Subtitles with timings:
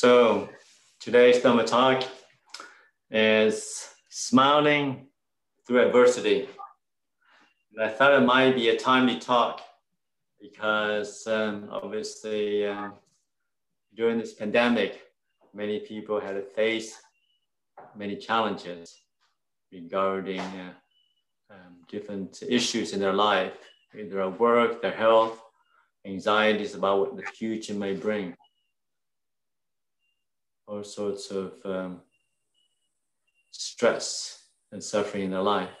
[0.00, 0.48] So
[0.98, 2.04] today's Dhamma talk
[3.10, 5.08] is smiling
[5.66, 6.48] through adversity.
[7.74, 9.60] And I thought it might be a timely talk
[10.40, 12.92] because um, obviously uh,
[13.94, 15.02] during this pandemic,
[15.52, 16.96] many people had to face
[17.94, 19.02] many challenges
[19.70, 20.72] regarding uh,
[21.50, 23.58] um, different issues in their life,
[23.92, 25.42] in their work, their health,
[26.06, 28.34] anxieties about what the future may bring
[30.70, 31.98] all sorts of um,
[33.50, 34.38] stress
[34.70, 35.74] and suffering in their life.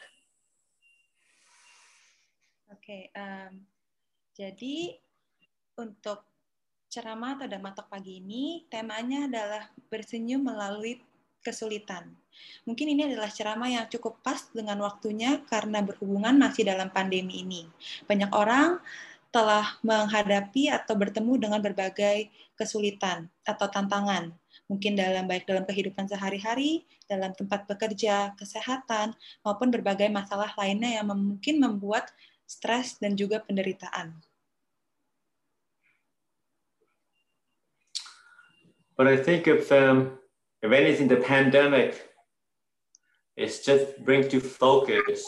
[2.74, 3.62] Oke, okay, um,
[4.34, 4.98] jadi
[5.78, 6.26] untuk
[6.90, 10.98] ceramah atau damatok pagi ini temanya adalah bersenyum melalui
[11.40, 12.10] kesulitan.
[12.66, 17.62] Mungkin ini adalah ceramah yang cukup pas dengan waktunya karena berhubungan masih dalam pandemi ini.
[18.04, 18.82] Banyak orang
[19.30, 22.26] telah menghadapi atau bertemu dengan berbagai
[22.58, 24.34] kesulitan atau tantangan
[24.70, 31.10] mungkin dalam baik dalam kehidupan sehari-hari, dalam tempat bekerja, kesehatan, maupun berbagai masalah lainnya yang
[31.10, 32.14] mungkin membuat
[32.46, 34.14] stres dan juga penderitaan.
[38.94, 40.20] But I think if um,
[40.62, 41.96] if anything, the pandemic
[43.32, 45.24] is just bring to focus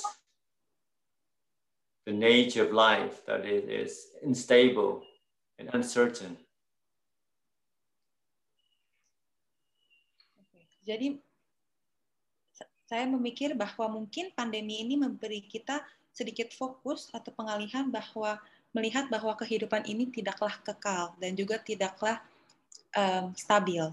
[2.04, 5.02] the nature of life that it is unstable
[5.58, 6.41] and uncertain.
[10.82, 11.18] Jadi
[12.90, 15.80] saya memikir bahwa mungkin pandemi ini memberi kita
[16.12, 18.36] sedikit fokus atau pengalihan bahwa
[18.76, 22.20] melihat bahwa kehidupan ini tidaklah kekal dan juga tidaklah
[22.92, 23.88] um, stabil.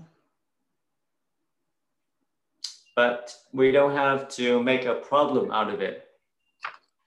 [2.96, 6.04] But we don't have to make a problem out of it.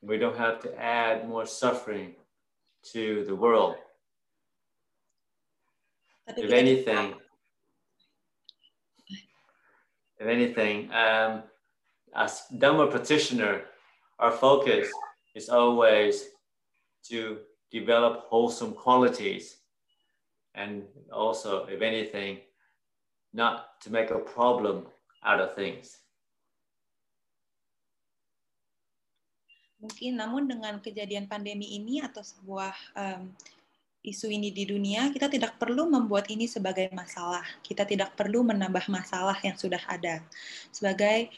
[0.00, 2.16] We don't have to add more suffering
[2.96, 3.76] to the world.
[6.24, 7.20] Tapi if anything,
[10.22, 11.42] if anything, um,
[12.14, 13.66] as Dhamma practitioner,
[14.22, 14.86] our focus
[15.34, 16.30] is always
[17.10, 17.38] to
[17.72, 19.58] develop wholesome qualities
[20.54, 22.38] and also, if anything,
[23.34, 24.86] not to make a problem
[25.24, 25.98] out of things.
[29.82, 33.26] Mungkin namun dengan kejadian pandemi ini atau sebuah um,
[34.02, 37.46] isu ini di dunia, kita tidak perlu membuat ini sebagai masalah.
[37.62, 40.18] Kita tidak perlu menambah masalah yang sudah ada.
[40.74, 41.30] Sebagai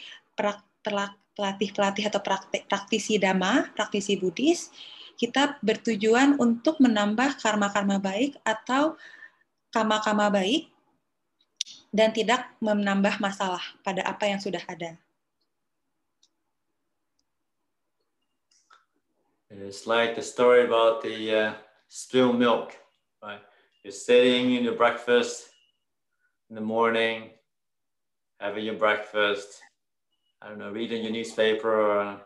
[1.36, 2.20] pelatih-pelatih atau
[2.64, 4.72] praktisi dhamma, praktisi Buddhis,
[5.20, 8.96] kita bertujuan untuk menambah karma-karma baik atau
[9.69, 10.72] kama-kama baik
[11.94, 14.96] dan tidak menambah masalah pada apa yang sudah ada.
[19.54, 21.54] It's like the story about the uh,
[21.89, 22.77] spilled milk,
[23.22, 23.41] right?
[23.83, 25.49] You're sitting in your breakfast
[26.49, 27.31] in the morning,
[28.41, 29.61] having your breakfast,
[30.41, 32.17] I don't know, reading your newspaper or uh,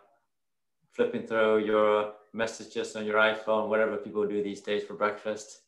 [0.92, 5.62] flipping through your messages on your iPhone, whatever people do these days for breakfast.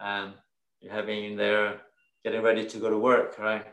[0.00, 0.34] And
[0.80, 1.80] you're having in there,
[2.24, 3.66] getting ready to go to work, right?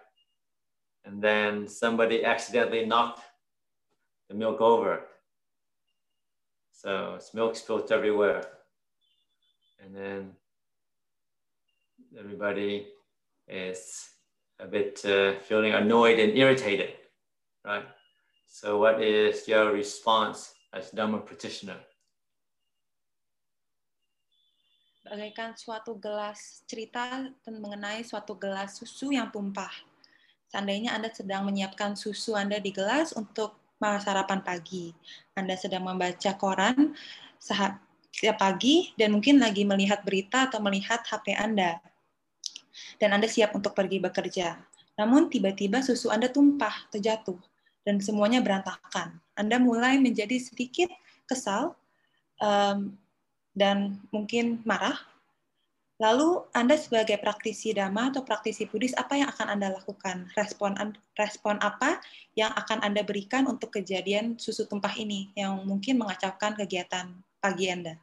[1.06, 3.22] And then somebody accidentally knocked
[4.30, 5.02] the milk over.
[6.72, 8.55] So it's milk spilled everywhere
[9.86, 10.22] and then
[12.18, 12.90] everybody
[13.48, 14.10] is
[14.58, 16.98] a bit uh, feeling annoyed and irritated,
[17.62, 17.86] right?
[18.50, 21.78] So, what is your response as Dhamma practitioner?
[25.06, 29.70] Bagaikan suatu gelas cerita mengenai suatu gelas susu yang tumpah.
[30.50, 34.90] Seandainya Anda sedang menyiapkan susu Anda di gelas untuk sarapan pagi,
[35.38, 36.98] Anda sedang membaca koran,
[38.16, 41.84] setiap pagi dan mungkin lagi melihat berita atau melihat HP Anda.
[42.96, 44.56] Dan Anda siap untuk pergi bekerja.
[44.96, 47.36] Namun tiba-tiba susu Anda tumpah, terjatuh,
[47.84, 49.20] dan semuanya berantakan.
[49.36, 50.88] Anda mulai menjadi sedikit
[51.28, 51.76] kesal
[52.40, 52.96] um,
[53.52, 54.96] dan mungkin marah.
[56.00, 60.28] Lalu Anda sebagai praktisi dhamma atau praktisi Buddhis, apa yang akan Anda lakukan?
[60.40, 60.76] Respon
[61.20, 62.00] respon apa
[62.36, 67.94] yang akan Anda berikan untuk kejadian susu tumpah ini yang mungkin mengacaukan kegiatan pagi Anda?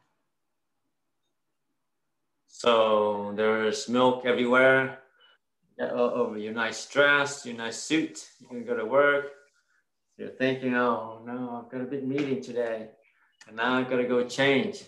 [2.47, 4.99] So there's milk everywhere.
[5.79, 9.31] Over your nice dress, your nice suit, you can go to work.
[10.17, 12.89] You're thinking, oh no, I've got a big meeting today,
[13.47, 14.83] and now I've got to go change.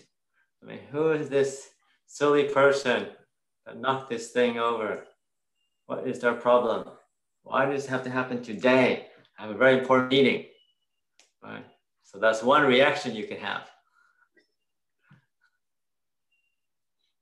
[0.62, 1.68] I mean, who is this
[2.06, 3.08] silly person
[3.66, 5.04] that knocked this thing over?
[5.86, 6.88] What is their problem?
[7.42, 9.08] Why does it have to happen today?
[9.38, 10.46] I have a very important meeting.
[11.42, 11.66] Right?
[12.04, 13.68] So that's one reaction you can have.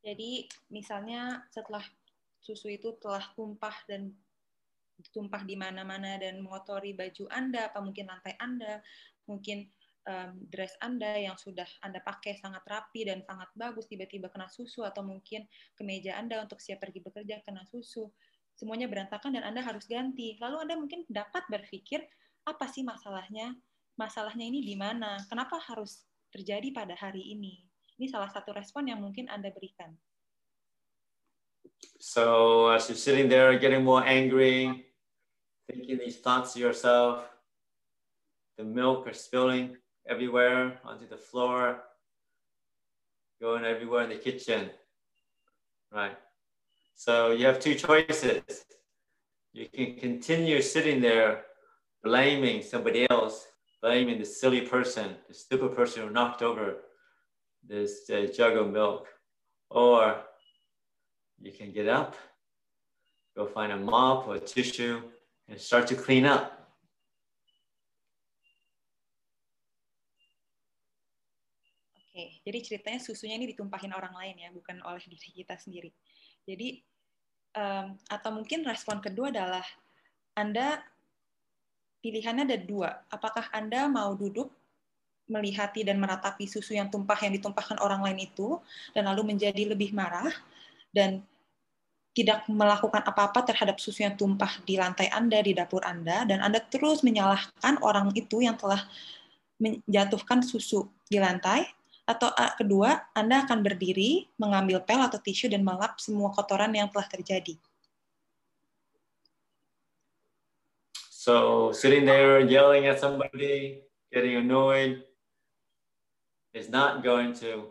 [0.04, 1.82] Jadi misalnya setelah
[2.36, 4.12] susu itu telah tumpah dan
[5.10, 8.84] tumpah di mana-mana dan mengotori baju Anda, apa mungkin lantai Anda,
[9.24, 9.64] mungkin
[10.04, 14.84] um, dress Anda yang sudah Anda pakai sangat rapi dan sangat bagus tiba-tiba kena susu
[14.84, 18.12] atau mungkin kemeja Anda untuk siap pergi bekerja kena susu.
[18.54, 20.38] Semuanya berantakan dan Anda harus ganti.
[20.38, 22.06] Lalu Anda mungkin dapat berpikir,
[22.46, 23.56] apa sih masalahnya?
[23.98, 25.18] Masalahnya ini di mana?
[25.26, 27.73] Kenapa harus terjadi pada hari ini?
[27.94, 29.94] Ini salah satu respon yang mungkin Anda berikan.
[32.02, 34.90] So as you're sitting there getting more angry,
[35.70, 37.22] thinking these thoughts to yourself,
[38.58, 41.80] the milk are spilling everywhere onto the floor,
[43.40, 44.70] going everywhere in the kitchen,
[45.92, 46.18] right?
[46.94, 48.42] So you have two choices.
[49.52, 51.46] You can continue sitting there
[52.02, 53.46] blaming somebody else,
[53.80, 56.83] blaming the silly person, the stupid person who knocked over
[57.64, 59.08] this uh, jug of milk,
[59.70, 60.20] or
[61.40, 62.16] you can get up,
[63.36, 65.00] go find a mop or a tissue,
[65.48, 66.52] and start to clean up.
[71.98, 75.90] Oke, jadi ceritanya susunya ini ditumpahin orang lain ya, bukan oleh diri kita sendiri.
[76.46, 76.78] Jadi
[77.58, 79.66] um, atau mungkin respon kedua adalah
[80.38, 80.78] Anda
[82.04, 83.02] pilihannya ada dua.
[83.10, 84.52] Apakah Anda mau duduk
[85.24, 88.60] melihati dan meratapi susu yang tumpah yang ditumpahkan orang lain itu
[88.92, 90.32] dan lalu menjadi lebih marah
[90.92, 91.24] dan
[92.14, 96.62] tidak melakukan apa-apa terhadap susu yang tumpah di lantai Anda, di dapur Anda, dan Anda
[96.62, 98.86] terus menyalahkan orang itu yang telah
[99.58, 101.66] menjatuhkan susu di lantai,
[102.06, 107.08] atau kedua, Anda akan berdiri, mengambil pel atau tisu, dan melap semua kotoran yang telah
[107.10, 107.58] terjadi.
[111.08, 113.80] So, sitting there yelling at somebody,
[114.12, 115.00] getting annoyed,
[116.54, 117.64] is not going to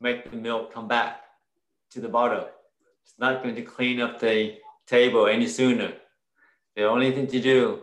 [0.00, 1.24] make the milk come back
[1.90, 2.48] to the bottle.
[3.04, 5.92] It's not going to clean up the table any sooner.
[6.76, 7.82] The only thing to do,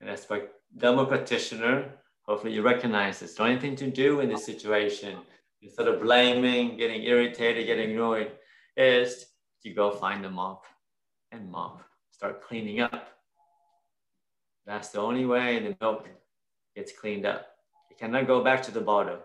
[0.00, 0.42] and as a
[0.76, 3.34] Dhamma practitioner, hopefully you recognize this.
[3.34, 5.16] The only thing to do in this situation,
[5.62, 8.32] instead of blaming, getting irritated, getting annoyed,
[8.76, 9.26] is
[9.62, 10.64] to go find the mop
[11.30, 13.08] and mop, start cleaning up.
[14.66, 16.08] That's the only way the milk
[16.74, 17.46] gets cleaned up.
[17.88, 19.20] You cannot go back to the bottle.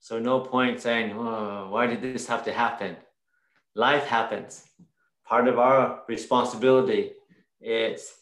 [0.00, 2.96] So no point saying, oh, why did this have to happen?
[3.74, 4.64] life happens.
[5.24, 7.12] Part of our responsibility
[7.60, 8.12] is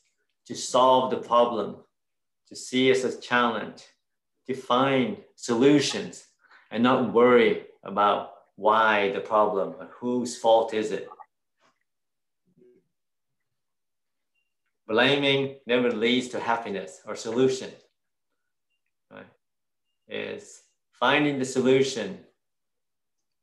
[0.47, 1.77] to solve the problem,
[2.49, 3.83] to see it as a challenge,
[4.47, 6.25] to find solutions,
[6.71, 11.09] and not worry about why the problem or whose fault is it.
[14.87, 17.71] Blaming never leads to happiness or solution.
[19.11, 19.27] Right?
[20.09, 20.63] Is
[20.99, 22.19] finding the solution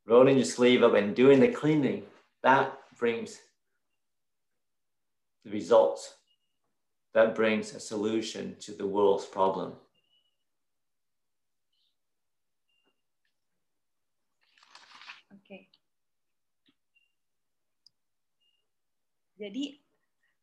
[0.06, 2.04] rolling your sleeve up and doing the cleaning,
[2.44, 3.42] that brings
[5.44, 6.14] the results.
[7.14, 9.74] That brings a solution to the world's problem.
[15.42, 15.72] Okay.
[19.40, 19.80] Jadi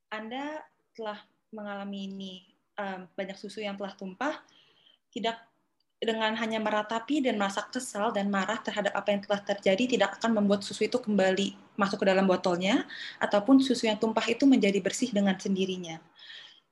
[0.09, 0.65] Anda
[0.97, 1.21] telah
[1.53, 2.35] mengalami ini
[2.81, 4.41] um, banyak susu yang telah tumpah,
[5.13, 5.52] tidak
[6.03, 10.43] dengan hanya meratapi dan merasa kesal dan marah terhadap apa yang telah terjadi tidak akan
[10.43, 12.83] membuat susu itu kembali masuk ke dalam botolnya
[13.23, 16.03] ataupun susu yang tumpah itu menjadi bersih dengan sendirinya.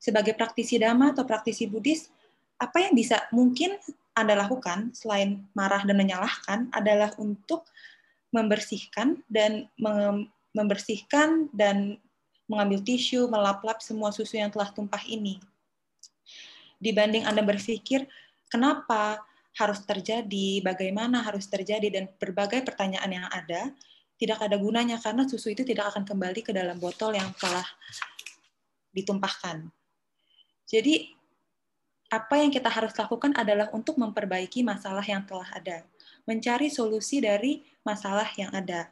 [0.03, 2.11] Sebagai praktisi dhamma atau praktisi Buddhis,
[2.59, 3.79] apa yang bisa mungkin
[4.19, 7.71] Anda lakukan selain marah dan menyalahkan adalah untuk
[8.35, 9.71] membersihkan dan
[10.51, 12.03] membersihkan dan
[12.51, 15.39] mengambil tisu, melap-lap semua susu yang telah tumpah ini.
[16.83, 18.11] Dibanding Anda berpikir,
[18.51, 19.23] kenapa
[19.57, 23.73] harus terjadi, bagaimana harus terjadi, dan berbagai pertanyaan yang ada,
[24.21, 27.65] tidak ada gunanya karena susu itu tidak akan kembali ke dalam botol yang telah
[28.93, 29.71] ditumpahkan.
[30.69, 31.09] Jadi,
[32.11, 35.87] apa yang kita harus lakukan adalah untuk memperbaiki masalah yang telah ada,
[36.27, 38.91] mencari solusi dari masalah yang ada.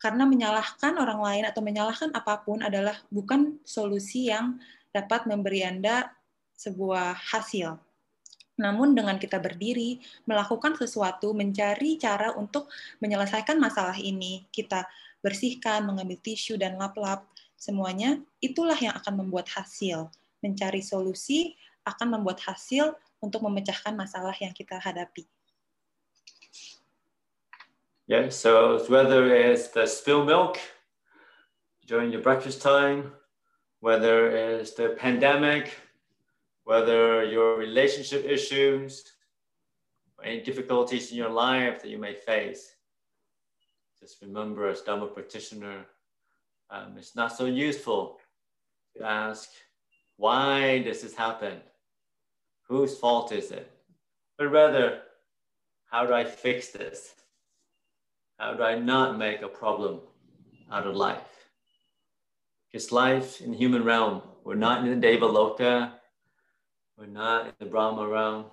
[0.00, 4.56] Karena menyalahkan orang lain atau menyalahkan apa pun adalah bukan solusi yang
[4.96, 6.08] dapat memberi Anda
[6.56, 7.89] sebuah hasil
[8.60, 12.68] namun dengan kita berdiri, melakukan sesuatu, mencari cara untuk
[13.00, 14.84] menyelesaikan masalah ini, kita
[15.24, 17.24] bersihkan, mengambil tisu dan lap-lap,
[17.56, 20.12] semuanya itulah yang akan membuat hasil.
[20.44, 21.56] Mencari solusi
[21.88, 22.92] akan membuat hasil
[23.24, 25.24] untuk memecahkan masalah yang kita hadapi.
[28.04, 30.58] Yeah, so whether it's the spill milk
[31.86, 33.14] during your breakfast time,
[33.80, 35.78] whether it's the pandemic,
[36.70, 39.02] whether your relationship issues
[40.16, 42.76] or any difficulties in your life that you may face.
[43.98, 45.84] Just remember, as Dhamma practitioner,
[46.70, 48.18] um, it's not so useful
[48.96, 49.48] to ask,
[50.16, 51.58] why does this happen?
[52.68, 53.68] Whose fault is it?
[54.38, 55.02] But rather,
[55.90, 57.16] how do I fix this?
[58.38, 60.02] How do I not make a problem
[60.70, 61.48] out of life?
[62.70, 65.94] Because life in the human realm, we're not in the Deva Loka,
[67.00, 68.44] we're not in the Brahma realm.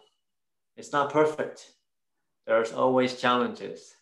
[0.78, 1.74] It's not perfect.
[2.46, 3.96] There's always challenges.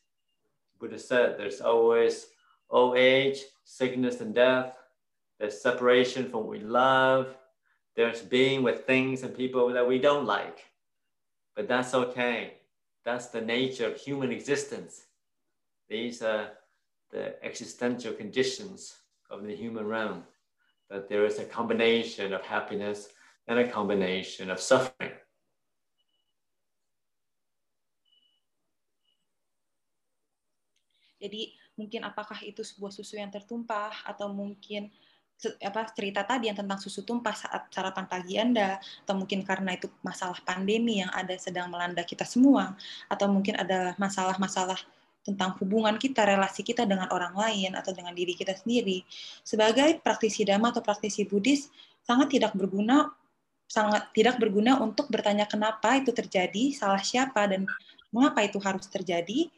[0.79, 2.27] Buddha said there's always
[2.69, 4.77] old age, sickness, and death.
[5.39, 7.35] There's separation from what we love.
[7.95, 10.65] There's being with things and people that we don't like.
[11.55, 12.53] But that's okay.
[13.03, 15.05] That's the nature of human existence.
[15.89, 16.49] These are
[17.11, 18.95] the existential conditions
[19.31, 20.23] of the human realm.
[20.91, 23.09] That there is a combination of happiness
[23.47, 25.13] and a combination of suffering.
[31.21, 34.93] Jadi mungkin apakah itu sebuah susu yang tertumpah atau mungkin
[35.59, 39.91] apa cerita tadi yang tentang susu tumpah saat sarapan pagi Anda atau mungkin karena itu
[39.99, 42.71] masalah pandemi yang ada sedang melanda kita semua
[43.11, 44.79] atau mungkin ada masalah-masalah
[45.25, 49.01] tentang hubungan kita, relasi kita dengan orang lain atau dengan diri kita sendiri.
[49.41, 51.67] Sebagai praktisi dhamma atau praktisi Buddhis
[52.05, 53.09] sangat tidak berguna
[53.65, 57.65] sangat tidak berguna untuk bertanya kenapa itu terjadi, salah siapa dan
[58.13, 59.49] mengapa itu harus terjadi,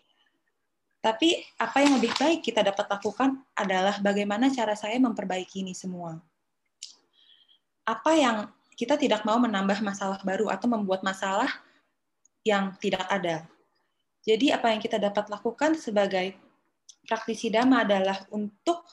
[0.98, 6.18] tapi apa yang lebih baik kita dapat lakukan adalah bagaimana cara saya memperbaiki ini semua.
[7.88, 8.38] Apa yang
[8.76, 11.50] kita tidak mau menambah masalah baru atau membuat masalah
[12.44, 13.48] yang tidak ada.
[14.28, 16.36] Jadi apa yang kita dapat lakukan sebagai
[17.08, 18.84] praktisi dhamma adalah untuk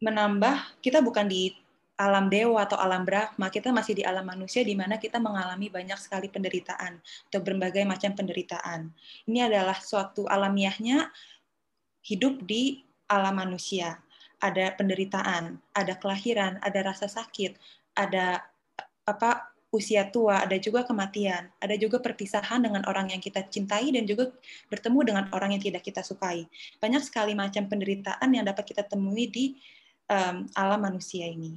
[0.00, 1.52] menambah kita bukan di
[2.00, 6.00] alam dewa atau alam Brahma, kita masih di alam manusia di mana kita mengalami banyak
[6.00, 6.96] sekali penderitaan
[7.28, 8.88] atau berbagai macam penderitaan.
[9.28, 11.12] Ini adalah suatu alamiahnya
[12.08, 12.80] hidup di
[13.12, 14.00] alam manusia.
[14.40, 17.60] Ada penderitaan, ada kelahiran, ada rasa sakit,
[17.92, 18.48] ada
[19.04, 24.08] apa usia tua, ada juga kematian, ada juga perpisahan dengan orang yang kita cintai dan
[24.08, 24.32] juga
[24.72, 26.48] bertemu dengan orang yang tidak kita sukai.
[26.80, 29.60] Banyak sekali macam penderitaan yang dapat kita temui di
[30.10, 31.54] um, alam manusia ini.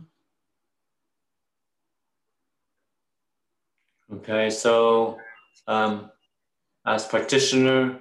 [4.13, 5.17] Okay, so
[5.65, 6.11] um,
[6.85, 7.97] as practitioner,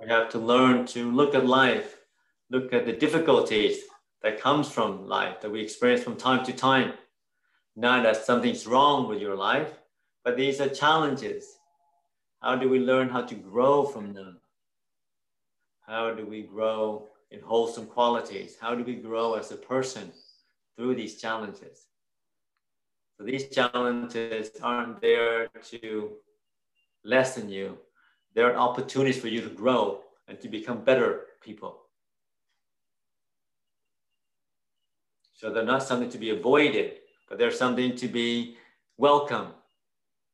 [0.00, 2.00] we have to learn to look at life,
[2.48, 3.84] look at the difficulties
[4.22, 6.94] that comes from life that we experience from time to time.
[7.76, 9.76] Not that something's wrong with your life,
[10.24, 11.44] but these are challenges.
[12.40, 14.40] How do we learn how to grow from them?
[15.86, 18.56] How do we grow in wholesome qualities?
[18.60, 20.12] How do we grow as a person
[20.76, 21.86] through these challenges?
[23.16, 26.10] So these challenges aren't there to
[27.04, 27.78] lessen you.
[28.34, 31.82] They're opportunities for you to grow and to become better people.
[35.32, 36.94] So they're not something to be avoided,
[37.28, 38.56] but they're something to be
[38.96, 39.48] welcome.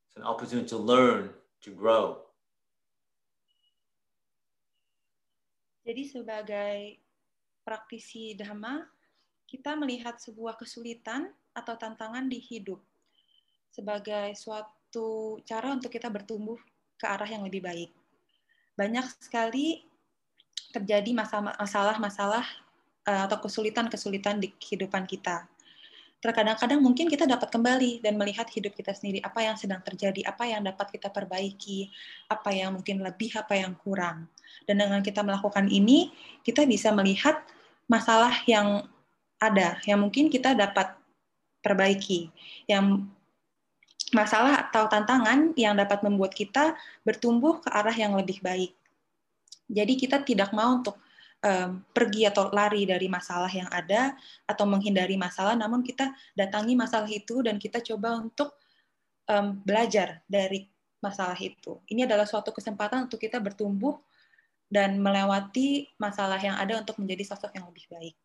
[0.09, 1.31] It's an opportunity to learn,
[1.63, 2.19] to grow.
[5.93, 6.97] Jadi sebagai
[7.61, 8.81] praktisi dhamma,
[9.45, 12.81] kita melihat sebuah kesulitan atau tantangan di hidup
[13.69, 16.57] sebagai suatu cara untuk kita bertumbuh
[16.97, 17.93] ke arah yang lebih baik.
[18.73, 19.85] Banyak sekali
[20.73, 21.13] terjadi
[21.61, 22.49] masalah-masalah
[23.05, 25.45] eh, atau kesulitan-kesulitan di kehidupan kita.
[26.23, 30.47] Terkadang-kadang mungkin kita dapat kembali dan melihat hidup kita sendiri, apa yang sedang terjadi, apa
[30.47, 31.91] yang dapat kita perbaiki,
[32.31, 34.31] apa yang mungkin lebih, apa yang kurang.
[34.63, 36.15] Dan dengan kita melakukan ini,
[36.47, 37.43] kita bisa melihat
[37.91, 38.87] masalah yang
[39.43, 40.95] ada, yang mungkin kita dapat
[41.59, 42.31] perbaiki.
[42.71, 43.11] Yang
[44.15, 48.71] masalah atau tantangan yang dapat membuat kita bertumbuh ke arah yang lebih baik.
[49.67, 51.03] Jadi kita tidak mau untuk
[51.43, 54.15] um, pergi atau lari dari masalah yang ada
[54.47, 58.57] atau menghindari masalah, namun kita datangi masalah itu dan kita coba untuk
[59.29, 60.71] um, belajar dari
[61.03, 61.83] masalah itu.
[61.91, 63.99] Ini adalah suatu kesempatan untuk kita bertumbuh
[64.73, 68.17] dan melewati masalah yang ada untuk menjadi sosok yang lebih baik.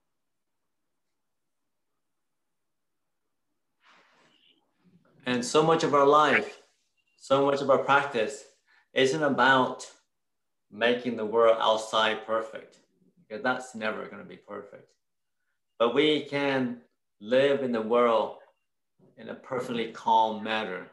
[5.28, 6.64] And so much of our life,
[7.20, 8.48] so much of our practice
[8.96, 9.84] isn't about
[10.72, 12.80] making the world outside perfect,
[13.28, 14.90] because that's never going to be perfect.
[15.80, 16.82] But we can
[17.20, 18.38] live in the world
[19.18, 20.88] in a perfectly calm manner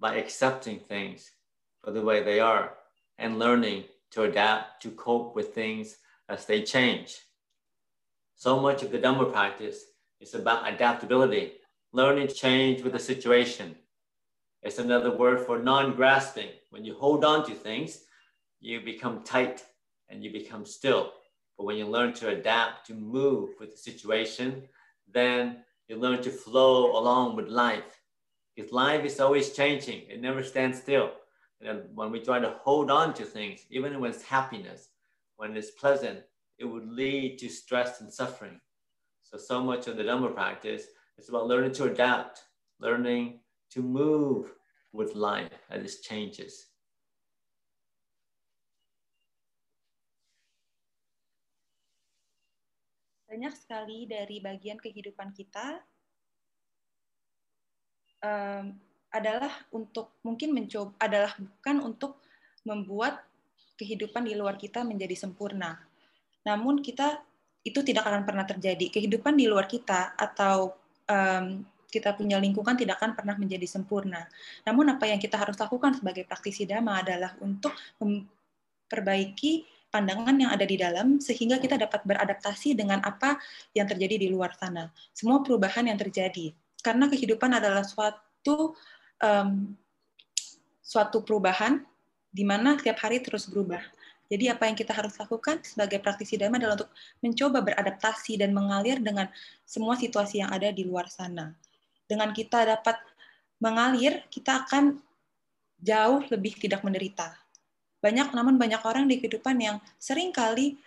[0.00, 1.30] by accepting things
[1.82, 2.74] for the way they are
[3.18, 5.96] and learning to adapt to cope with things
[6.28, 7.18] as they change.
[8.34, 9.84] So much of the Dhamma practice
[10.20, 11.52] is about adaptability
[11.92, 13.74] learning to change with the situation.
[14.62, 16.50] It's another word for non grasping.
[16.70, 18.00] When you hold on to things,
[18.60, 19.64] you become tight
[20.08, 21.12] and you become still.
[21.56, 24.62] But when you learn to adapt, to move with the situation,
[25.12, 28.00] then you learn to flow along with life.
[28.54, 31.12] Because life is always changing, it never stands still.
[31.60, 34.88] And when we try to hold on to things, even when it's happiness,
[35.36, 36.20] when it's pleasant,
[36.58, 38.60] it would lead to stress and suffering.
[39.22, 40.84] So, so much of the Dhamma practice
[41.18, 42.42] is about learning to adapt,
[42.80, 44.52] learning to move
[44.92, 46.66] with life as it changes.
[53.36, 55.76] Banyak sekali dari bagian kehidupan kita
[58.24, 58.72] um,
[59.12, 62.16] adalah untuk mungkin mencoba adalah bukan untuk
[62.64, 63.20] membuat
[63.76, 65.76] kehidupan di luar kita menjadi sempurna.
[66.48, 67.20] Namun kita
[67.60, 68.88] itu tidak akan pernah terjadi.
[68.88, 70.72] Kehidupan di luar kita atau
[71.04, 71.60] um,
[71.92, 74.24] kita punya lingkungan tidak akan pernah menjadi sempurna.
[74.64, 80.66] Namun apa yang kita harus lakukan sebagai praktisi dhamma adalah untuk memperbaiki pandangan yang ada
[80.66, 83.38] di dalam sehingga kita dapat beradaptasi dengan apa
[83.72, 84.92] yang terjadi di luar sana.
[85.14, 86.52] Semua perubahan yang terjadi.
[86.82, 88.76] Karena kehidupan adalah suatu
[89.22, 89.74] um,
[90.86, 91.82] suatu perubahan
[92.30, 93.80] di mana setiap hari terus berubah.
[94.26, 96.90] Jadi apa yang kita harus lakukan sebagai praktisi dhamma adalah untuk
[97.22, 99.30] mencoba beradaptasi dan mengalir dengan
[99.62, 101.54] semua situasi yang ada di luar sana.
[102.10, 102.98] Dengan kita dapat
[103.62, 104.98] mengalir, kita akan
[105.78, 107.45] jauh lebih tidak menderita.
[108.06, 110.78] Banyak namun banyak orang di kehidupan yang sering kali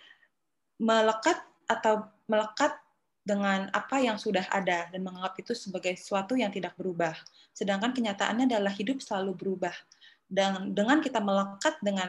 [0.80, 1.36] melekat
[1.68, 2.72] atau melekat
[3.20, 7.12] dengan apa yang sudah ada dan menganggap itu sebagai sesuatu yang tidak berubah.
[7.52, 9.76] Sedangkan kenyataannya adalah hidup selalu berubah.
[10.24, 12.08] Dan dengan kita melekat dengan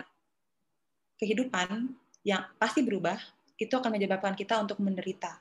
[1.19, 1.91] kehidupan
[2.23, 3.19] yang pasti berubah,
[3.59, 5.35] itu akan menyebabkan kita untuk menderita.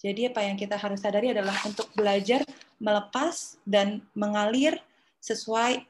[0.00, 2.40] Jadi apa yang kita harus sadari adalah untuk belajar
[2.80, 4.80] melepas dan mengalir
[5.20, 5.84] sesuai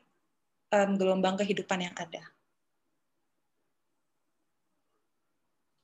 [0.74, 2.26] um, gelombang kehidupan yang ada.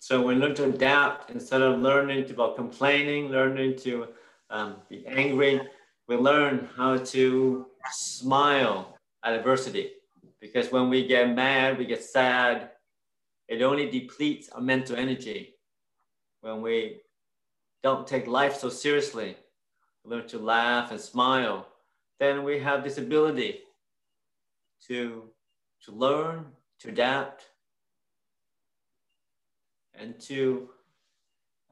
[0.07, 4.07] So we learn to adapt instead of learning to about complaining, learning to
[4.51, 5.61] um, be angry.
[6.07, 9.95] We learn how to smile at adversity
[10.41, 12.71] because when we get mad, we get sad,
[13.49, 15.57] it only depletes our mental energy.
[16.41, 17.01] When we
[17.83, 19.37] don't take life so seriously,
[20.05, 21.67] learn to laugh and smile,
[22.21, 23.59] then we have this ability
[24.87, 25.25] to,
[25.85, 26.47] to learn,
[26.79, 27.47] to adapt,
[29.99, 30.69] and to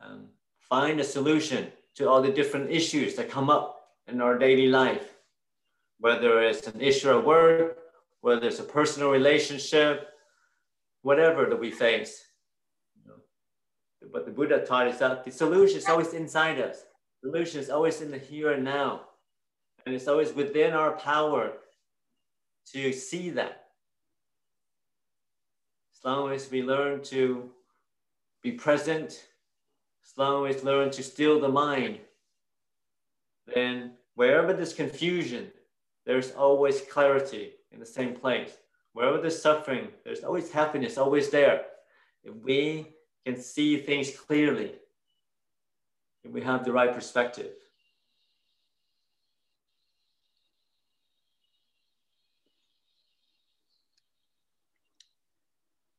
[0.03, 0.27] um,
[0.59, 5.15] find a solution to all the different issues that come up in our daily life,
[6.01, 7.79] whether it's an issue at work,
[8.21, 10.09] whether it's a personal relationship,
[11.03, 12.25] whatever that we face.
[14.13, 16.85] But the Buddha taught us that the solution is always inside us.
[17.23, 19.03] The solution is always in the here and now.
[19.85, 21.53] And it's always within our power
[22.73, 23.65] to see that.
[25.93, 27.51] As long as we learn to
[28.45, 29.27] be present,
[30.05, 31.99] as long as learn to still the mind,
[33.53, 35.51] then wherever there's confusion,
[36.05, 38.53] there's always clarity in the same place.
[38.93, 41.63] Wherever there's suffering, there's always happiness, always there.
[42.23, 42.89] If we
[43.25, 44.73] can see things clearly,
[46.23, 47.53] if we have the right perspective.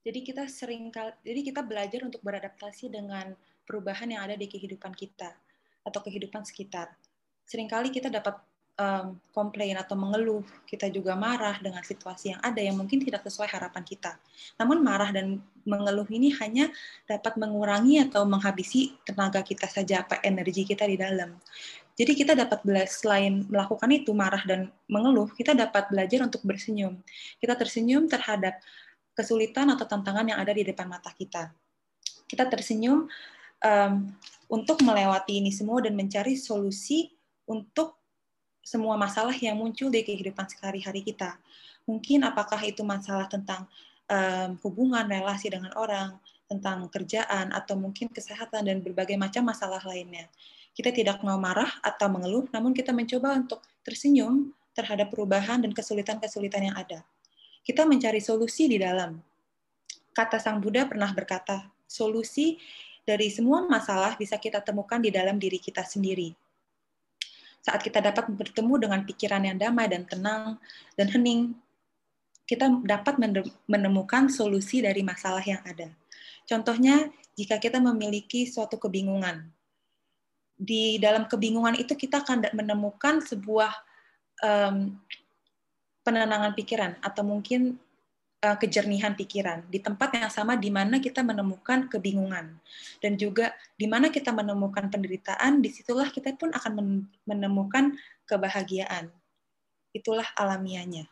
[0.05, 0.93] Jadi kita sering
[1.25, 3.33] jadi kita belajar untuk beradaptasi dengan
[3.65, 5.33] perubahan yang ada di kehidupan kita
[5.81, 6.93] atau kehidupan sekitar.
[7.49, 8.37] Seringkali kita dapat
[8.77, 13.49] um, komplain atau mengeluh, kita juga marah dengan situasi yang ada yang mungkin tidak sesuai
[13.49, 14.13] harapan kita.
[14.61, 16.69] Namun marah dan mengeluh ini hanya
[17.09, 21.33] dapat mengurangi atau menghabisi tenaga kita saja, apa energi kita di dalam.
[21.95, 26.99] Jadi kita dapat belajar selain melakukan itu marah dan mengeluh, kita dapat belajar untuk bersenyum.
[27.39, 28.59] Kita tersenyum terhadap
[29.15, 31.49] kesulitan atau tantangan yang ada di depan mata kita.
[32.27, 33.07] Kita tersenyum
[33.63, 33.93] um,
[34.51, 37.15] untuk melewati ini semua dan mencari solusi
[37.47, 37.97] untuk
[38.65, 41.37] semua masalah yang muncul di kehidupan sehari-hari kita.
[41.85, 43.69] Mungkin apakah itu masalah tentang
[44.09, 46.17] um, hubungan, relasi dengan orang,
[46.49, 50.25] tentang kerjaan, atau mungkin kesehatan dan berbagai macam masalah lainnya.
[50.73, 56.73] Kita tidak mau marah atau mengeluh, namun kita mencoba untuk tersenyum terhadap perubahan dan kesulitan-kesulitan
[56.73, 57.05] yang ada.
[57.65, 59.17] Kita mencari solusi di dalam.
[60.13, 62.61] Kata Sang Buddha pernah berkata, solusi
[63.01, 66.37] dari semua masalah bisa kita temukan di dalam diri kita sendiri
[67.65, 70.61] saat kita dapat bertemu dengan pikiran yang damai dan tenang
[70.93, 71.57] dan hening,
[72.45, 73.17] kita dapat
[73.65, 75.89] menemukan solusi dari masalah yang ada.
[76.45, 79.49] Contohnya, jika kita memiliki suatu kebingungan,
[80.53, 83.73] di dalam kebingungan itu kita akan menemukan sebuah
[84.45, 84.93] um,
[86.05, 87.81] penenangan pikiran atau mungkin
[88.45, 92.53] uh, kejernihan pikiran di tempat yang sama di mana kita menemukan kebingungan
[93.01, 97.97] dan juga di mana kita menemukan penderitaan di situlah kita pun akan menemukan
[98.29, 99.09] kebahagiaan.
[99.95, 101.09] Itulah alamiahnya.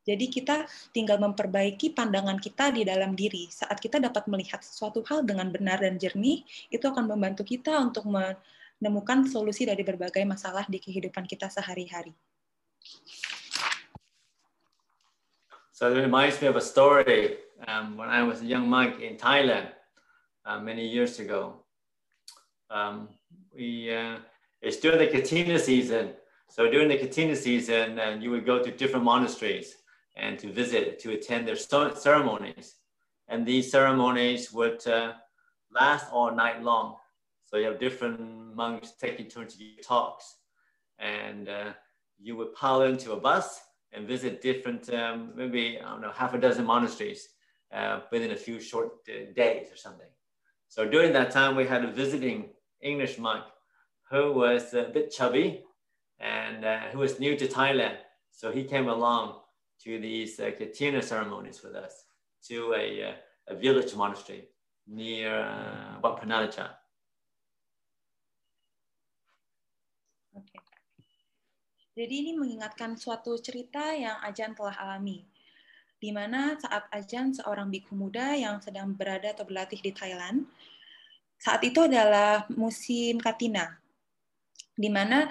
[0.00, 0.64] Jadi kita
[0.96, 3.52] tinggal memperbaiki pandangan kita di dalam diri.
[3.52, 6.40] Saat kita dapat melihat sesuatu hal dengan benar dan jernih
[6.72, 12.16] itu akan membantu kita untuk menemukan solusi dari berbagai masalah di kehidupan kita sehari-hari.
[15.80, 19.16] So it reminds me of a story um, when I was a young monk in
[19.16, 19.68] Thailand
[20.44, 21.64] uh, many years ago.
[22.68, 23.08] Um,
[23.54, 24.16] we uh,
[24.60, 26.10] it's during the Katina season.
[26.50, 29.76] So during the Katina season, uh, you would go to different monasteries
[30.16, 32.74] and to visit to attend their ceremonies.
[33.28, 35.14] And these ceremonies would uh,
[35.72, 36.96] last all night long.
[37.46, 40.40] So you have different monks taking turns to give talks,
[40.98, 41.72] and uh,
[42.18, 43.60] you would pile into a bus
[43.92, 47.28] and visit different, um, maybe, I don't know, half a dozen monasteries
[47.72, 50.06] uh, within a few short uh, days or something.
[50.68, 52.50] So during that time, we had a visiting
[52.80, 53.44] English monk
[54.10, 55.64] who was a bit chubby
[56.18, 57.96] and uh, who was new to Thailand.
[58.30, 59.40] So he came along
[59.84, 62.04] to these uh, Katina ceremonies with us
[62.48, 63.12] to a, uh,
[63.48, 64.48] a village monastery
[64.86, 66.22] near uh, Wat.
[70.36, 70.69] Okay.
[71.90, 75.26] Jadi ini mengingatkan suatu cerita yang Ajan telah alami,
[75.98, 80.46] di mana saat Ajan seorang biku muda yang sedang berada atau berlatih di Thailand,
[81.34, 83.74] saat itu adalah musim Katina,
[84.78, 85.26] di mana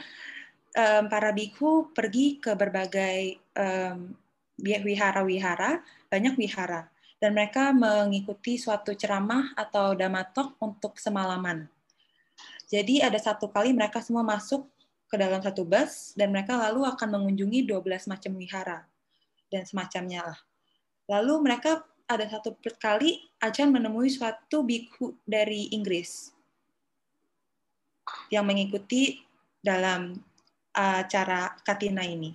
[0.75, 4.11] um, para biku pergi ke berbagai um,
[4.59, 5.79] wihara-wihara,
[6.11, 6.91] banyak wihara,
[7.23, 11.71] dan mereka mengikuti suatu ceramah atau damatok untuk semalaman.
[12.67, 14.67] Jadi ada satu kali mereka semua masuk
[15.09, 18.85] ke dalam satu bus dan mereka lalu akan mengunjungi 12 macam wihara
[19.49, 20.39] dan semacamnya lah.
[21.09, 26.29] Lalu mereka ada satu kali akan menemui suatu biku dari Inggris
[28.29, 29.21] yang mengikuti
[29.61, 30.17] dalam
[30.73, 32.33] acara Katina ini.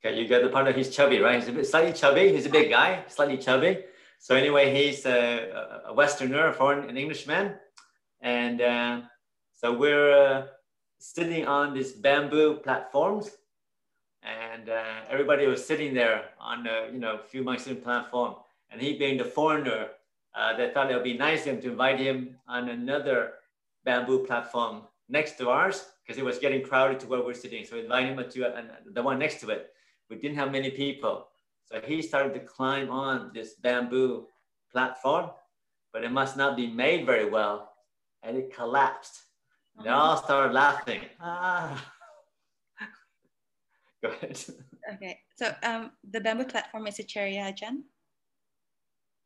[0.00, 1.40] Okay, you got the part of he's chubby, right?
[1.40, 2.32] He's a bit slightly chubby.
[2.32, 3.84] He's a big guy, slightly chubby.
[4.20, 7.54] So anyway, he's a, a Westerner, a foreign, an Englishman,
[8.20, 9.00] and uh,
[9.56, 10.46] So we're uh,
[10.98, 13.30] sitting on these bamboo platforms
[14.22, 18.34] and uh, everybody was sitting there on a you know few Mexican platform.
[18.68, 19.88] And he being the foreigner,
[20.34, 23.34] uh, they thought it would be nice to invite him on another
[23.82, 27.64] bamboo platform next to ours because it was getting crowded to where we're sitting.
[27.64, 29.70] So we invited him to uh, the one next to it.
[30.10, 31.28] We didn't have many people.
[31.64, 34.26] So he started to climb on this bamboo
[34.70, 35.30] platform,
[35.94, 37.72] but it must not be made very well.
[38.22, 39.22] And it collapsed
[39.82, 41.02] they all started laughing.
[41.20, 41.76] Ah.
[44.02, 44.38] Go ahead.
[44.94, 47.84] Okay, so um, the bamboo platform is a chair, yeah, Jen?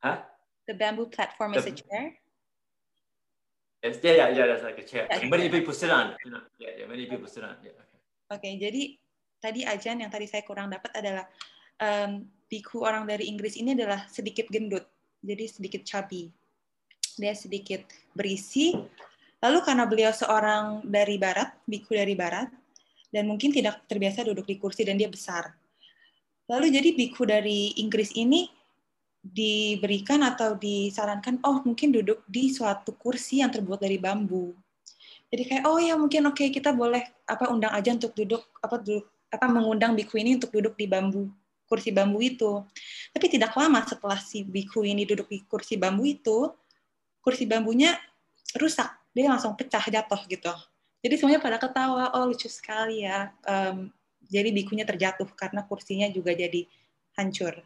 [0.03, 0.25] Huh?
[0.67, 2.17] The bamboo platform the, is a chair?
[3.83, 5.09] Yes, yeah, yeah, yeah, that's like a chair.
[5.09, 6.17] Yeah, many people sit on.
[6.25, 7.57] You know, yeah, yeah, many people sit on.
[7.65, 8.01] Yeah, okay.
[8.31, 8.83] Oke, okay, jadi
[9.41, 11.25] tadi Ajan yang tadi saya kurang dapat adalah
[11.81, 14.85] um, biku orang dari Inggris ini adalah sedikit gendut,
[15.25, 16.29] jadi sedikit chubby.
[17.17, 18.77] Dia sedikit berisi,
[19.41, 22.53] Lalu karena beliau seorang dari barat, biku dari barat,
[23.09, 25.57] dan mungkin tidak terbiasa duduk di kursi dan dia besar.
[26.47, 28.45] Lalu jadi biku dari Inggris ini
[29.21, 34.53] diberikan atau disarankan, oh mungkin duduk di suatu kursi yang terbuat dari bambu.
[35.31, 38.83] Jadi kayak oh ya mungkin oke okay, kita boleh apa undang aja untuk duduk apa
[38.83, 41.31] duduk apa mengundang biku ini untuk duduk di bambu
[41.71, 42.67] kursi bambu itu.
[43.15, 46.51] Tapi tidak lama setelah si biku ini duduk di kursi bambu itu,
[47.23, 47.95] kursi bambunya
[48.59, 50.53] rusak dia langsung pecah jatuh gitu.
[51.01, 53.33] Jadi semuanya pada ketawa, oh lucu sekali ya.
[53.49, 53.89] Um,
[54.29, 56.69] jadi bikunya terjatuh karena kursinya juga jadi
[57.17, 57.59] hancur.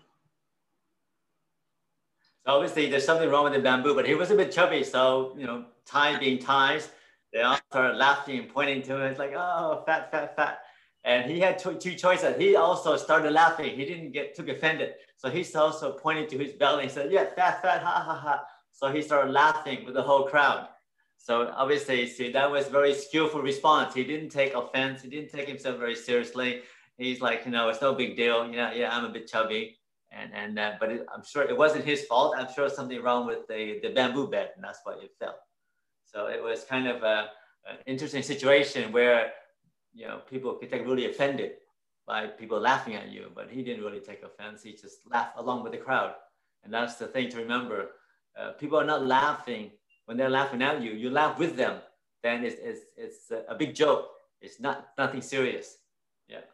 [2.44, 4.85] So obviously there's something wrong with the bamboo, but he was a bit chubby.
[4.85, 6.88] So, you know, Thai being Thais,
[7.33, 9.02] they all started laughing and pointing to him.
[9.09, 10.61] It's like, oh, fat, fat, fat.
[11.04, 12.37] And he had two, two choices.
[12.37, 13.76] He also started laughing.
[13.76, 14.94] He didn't get too offended.
[15.16, 18.44] So he's also pointing to his belly and said, yeah, fat, fat, ha, ha, ha.
[18.72, 20.68] So he started laughing with the whole crowd.
[21.25, 23.95] So obviously, see, that was very skillful response.
[23.95, 25.01] He didn't take offense.
[25.01, 26.61] He didn't take himself very seriously.
[26.99, 28.47] He's like, you know, it's no big deal.
[28.47, 29.79] You know, yeah, I'm a bit chubby,
[30.13, 32.35] and and uh, but it, I'm sure it wasn't his fault.
[32.37, 35.39] I'm sure something wrong with the the bamboo bed, and that's why it fell.
[36.05, 37.31] So it was kind of a,
[37.71, 39.33] an interesting situation where,
[39.95, 41.53] you know, people could get really offended
[42.07, 44.63] by people laughing at you, but he didn't really take offense.
[44.63, 46.13] He just laughed along with the crowd,
[46.65, 47.93] and that's the thing to remember.
[48.39, 49.71] Uh, people are not laughing
[50.07, 51.81] when they're laughing at you, you laugh with them,
[52.23, 54.09] then it's, it's, it's a big joke.
[54.40, 55.81] It's not nothing serious.
[56.29, 56.45] Yeah.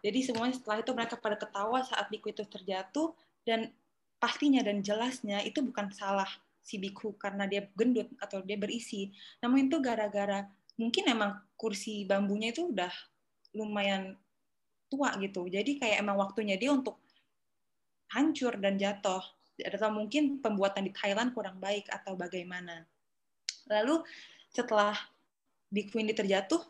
[0.00, 3.74] Jadi semuanya setelah itu mereka pada ketawa saat biku itu terjatuh dan
[4.22, 6.28] pastinya dan jelasnya itu bukan salah
[6.64, 9.12] si biku karena dia gendut atau dia berisi.
[9.42, 10.48] Namun itu gara-gara
[10.80, 12.90] mungkin emang kursi bambunya itu udah
[13.52, 14.16] lumayan
[14.88, 15.44] tua gitu.
[15.50, 17.03] Jadi kayak emang waktunya dia untuk
[18.12, 19.22] hancur dan jatuh.
[19.54, 22.82] Atau mungkin pembuatan di Thailand kurang baik atau bagaimana.
[23.70, 24.02] Lalu
[24.50, 24.98] setelah
[25.70, 26.60] biku ini terjatuh,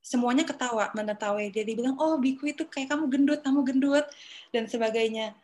[0.00, 1.50] semuanya ketawa, menertawai.
[1.50, 4.06] Jadi bilang, oh biku itu kayak kamu gendut, kamu gendut,
[4.54, 5.34] dan sebagainya.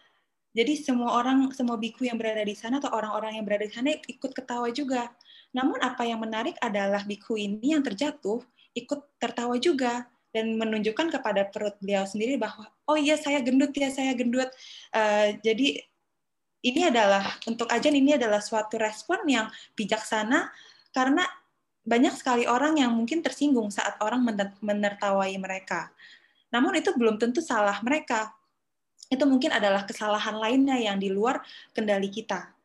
[0.57, 3.93] Jadi semua orang, semua biku yang berada di sana atau orang-orang yang berada di sana
[3.93, 5.13] ikut ketawa juga.
[5.53, 8.41] Namun apa yang menarik adalah biku ini yang terjatuh
[8.77, 10.05] ikut tertawa juga
[10.37, 14.53] dan menunjukkan kepada perut beliau sendiri bahwa oh iya saya gendut ya saya gendut.
[14.93, 15.81] Uh, jadi
[16.61, 20.53] ini adalah untuk ajan ini adalah suatu respon yang bijaksana
[20.93, 21.25] karena
[21.87, 24.21] banyak sekali orang yang mungkin tersinggung saat orang
[24.61, 25.89] menertawai mereka.
[26.53, 28.37] Namun itu belum tentu salah mereka
[29.07, 31.39] itu mungkin adalah kesalahan lainnya yang di luar
[31.71, 32.56] kendali kita.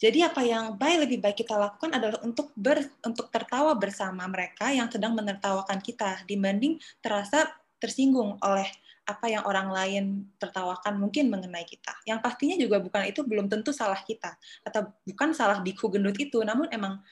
[0.00, 4.72] Jadi apa yang baik lebih baik kita lakukan adalah untuk ber, untuk tertawa bersama mereka
[4.72, 8.64] yang sedang menertawakan kita dibanding terasa tersinggung oleh
[9.04, 10.04] apa yang orang lain
[10.40, 11.92] tertawakan mungkin mengenai kita.
[12.08, 16.40] Yang pastinya juga bukan itu belum tentu salah kita atau bukan salah biku gendut itu,
[16.40, 17.04] namun emang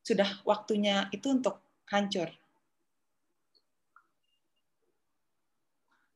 [0.00, 1.60] sudah waktunya itu untuk
[1.92, 2.32] hancur.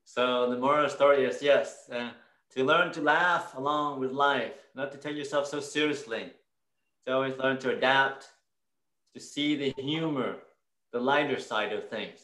[0.09, 2.15] So the moral story is yes, uh,
[2.55, 6.31] to learn to laugh along with life, not to take yourself so seriously.
[7.07, 8.31] To always learn to adapt,
[9.15, 10.39] to see the humor,
[10.93, 12.21] the lighter side of things.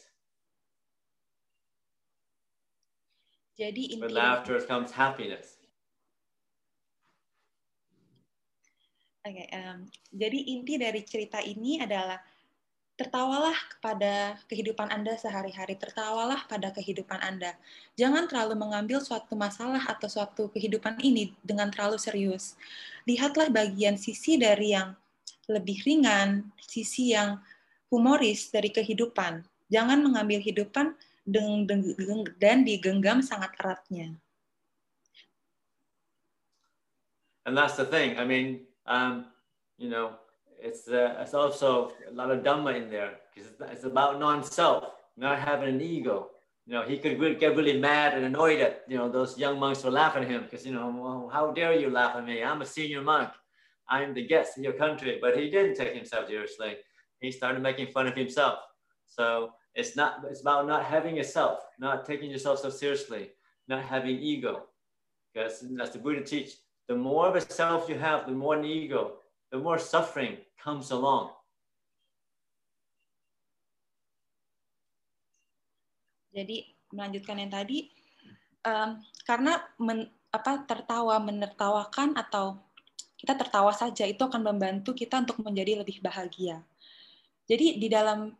[3.59, 5.61] Jadi With laughter comes happiness.
[9.21, 12.17] Oke, okay, um, jadi inti dari cerita ini adalah
[13.01, 17.57] tertawalah kepada kehidupan Anda sehari-hari, tertawalah pada kehidupan Anda.
[17.97, 22.53] Jangan terlalu mengambil suatu masalah atau suatu kehidupan ini dengan terlalu serius.
[23.09, 24.93] Lihatlah bagian sisi dari yang
[25.49, 27.41] lebih ringan, sisi yang
[27.89, 29.41] humoris dari kehidupan.
[29.73, 30.93] Jangan mengambil hidupan
[32.37, 34.13] dan digenggam sangat eratnya.
[37.49, 38.21] And that's the thing.
[38.21, 39.33] I mean, um,
[39.81, 40.20] you know,
[40.61, 45.39] it's uh, it's also a lot of dhamma in there because it's about non-self, not
[45.39, 46.29] having an ego.
[46.67, 49.83] You know, he could get really mad and annoyed at you know those young monks
[49.83, 52.43] were laughing at him because you know, well, how dare you laugh at me?
[52.43, 53.29] I'm a senior monk.
[53.89, 55.17] I'm the guest in your country.
[55.19, 56.77] But he didn't take himself seriously.
[57.19, 58.59] He started making fun of himself.
[59.07, 63.31] So it's not it's about not having yourself, not taking yourself so seriously,
[63.67, 64.67] not having ego.
[65.33, 66.51] Because as the Buddha teach.
[66.87, 69.20] The more of a self you have, the more an ego,
[69.51, 71.35] the more suffering comes along.
[76.31, 77.91] Jadi melanjutkan yang tadi,
[78.63, 82.55] um, karena men, apa tertawa menertawakan atau
[83.19, 86.63] kita tertawa saja itu akan membantu kita untuk menjadi lebih bahagia.
[87.45, 88.31] Jadi di dalam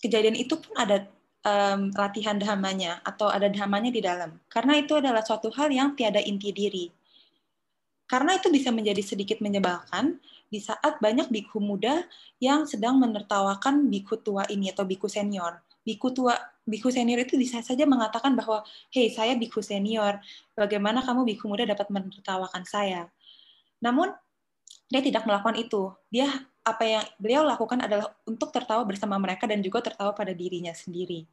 [0.00, 1.04] kejadian itu pun ada
[1.44, 4.40] um, latihan dhamanya atau ada dhamanya di dalam.
[4.48, 6.88] Karena itu adalah suatu hal yang tiada inti diri.
[8.08, 10.20] Karena itu bisa menjadi sedikit menyebalkan,
[10.54, 12.06] di saat banyak biku muda
[12.38, 15.58] yang sedang menertawakan biku tua ini atau biku senior.
[15.82, 18.62] Biku tua, biku senior itu bisa saja mengatakan bahwa,
[18.94, 20.22] hei saya biku senior,
[20.54, 23.10] bagaimana kamu biku muda dapat menertawakan saya?
[23.82, 24.14] Namun
[24.86, 25.90] dia tidak melakukan itu.
[26.06, 26.30] Dia
[26.62, 31.26] apa yang beliau lakukan adalah untuk tertawa bersama mereka dan juga tertawa pada dirinya sendiri.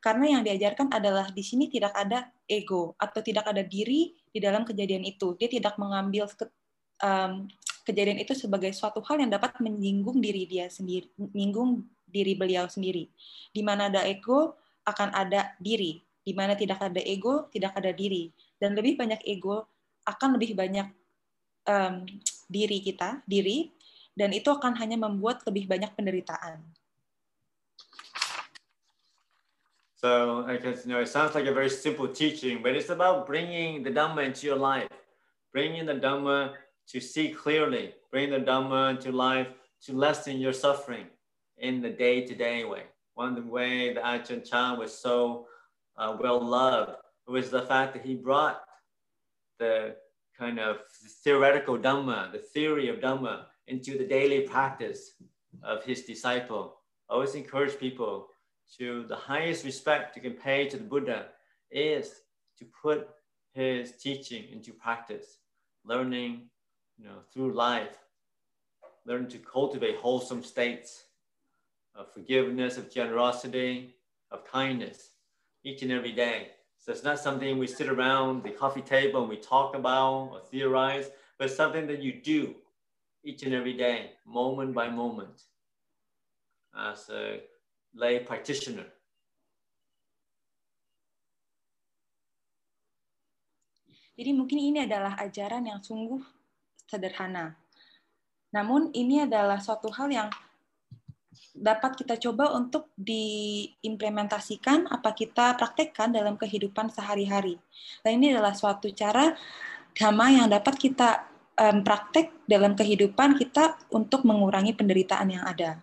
[0.00, 4.64] Karena yang diajarkan adalah di sini tidak ada ego atau tidak ada diri di dalam
[4.64, 5.36] kejadian itu.
[5.36, 6.24] Dia tidak mengambil
[7.04, 7.44] um,
[7.84, 13.08] kejadian itu sebagai suatu hal yang dapat menyinggung diri dia sendiri, menyinggung diri beliau sendiri.
[13.50, 18.32] Di mana ada ego akan ada diri, di mana tidak ada ego tidak ada diri,
[18.60, 19.66] dan lebih banyak ego
[20.04, 20.88] akan lebih banyak
[21.68, 22.04] um,
[22.50, 23.70] diri kita, diri,
[24.16, 26.60] dan itu akan hanya membuat lebih banyak penderitaan.
[30.00, 33.28] So, I guess, you know, it sounds like a very simple teaching, but it's about
[33.28, 34.88] bringing the Dhamma into your life,
[35.52, 36.56] bringing the Dhamma
[36.90, 39.48] to see clearly, bring the Dhamma into life,
[39.86, 41.06] to lessen your suffering
[41.58, 42.84] in the day to day way.
[43.14, 45.46] One of the way that Ajahn Chah was so
[45.96, 46.92] uh, well loved
[47.26, 48.62] was the fact that he brought
[49.58, 49.94] the
[50.36, 50.78] kind of
[51.22, 55.12] theoretical Dhamma, the theory of Dhamma, into the daily practice
[55.62, 56.78] of his disciple.
[57.08, 58.28] I always encourage people
[58.78, 61.26] to the highest respect you can pay to the Buddha
[61.70, 62.22] is
[62.58, 63.08] to put
[63.52, 65.38] his teaching into practice,
[65.84, 66.48] learning
[67.00, 67.96] you know, through life,
[69.06, 71.04] learn to cultivate wholesome states
[71.94, 73.94] of forgiveness, of generosity,
[74.30, 75.10] of kindness
[75.64, 76.48] each and every day.
[76.78, 80.40] So it's not something we sit around the coffee table and we talk about or
[80.50, 82.54] theorize, but something that you do
[83.24, 85.44] each and every day, moment by moment,
[86.76, 87.40] as a
[87.94, 88.86] lay practitioner.
[94.16, 96.20] Jadi mungkin ini adalah ajaran yang sungguh
[96.90, 97.54] sederhana.
[98.50, 100.28] Namun ini adalah suatu hal yang
[101.54, 107.62] dapat kita coba untuk diimplementasikan apa kita praktekkan dalam kehidupan sehari-hari.
[108.02, 109.30] Dan ini adalah suatu cara
[109.94, 115.78] dhamma yang dapat kita um, praktek dalam kehidupan kita untuk mengurangi penderitaan yang ada.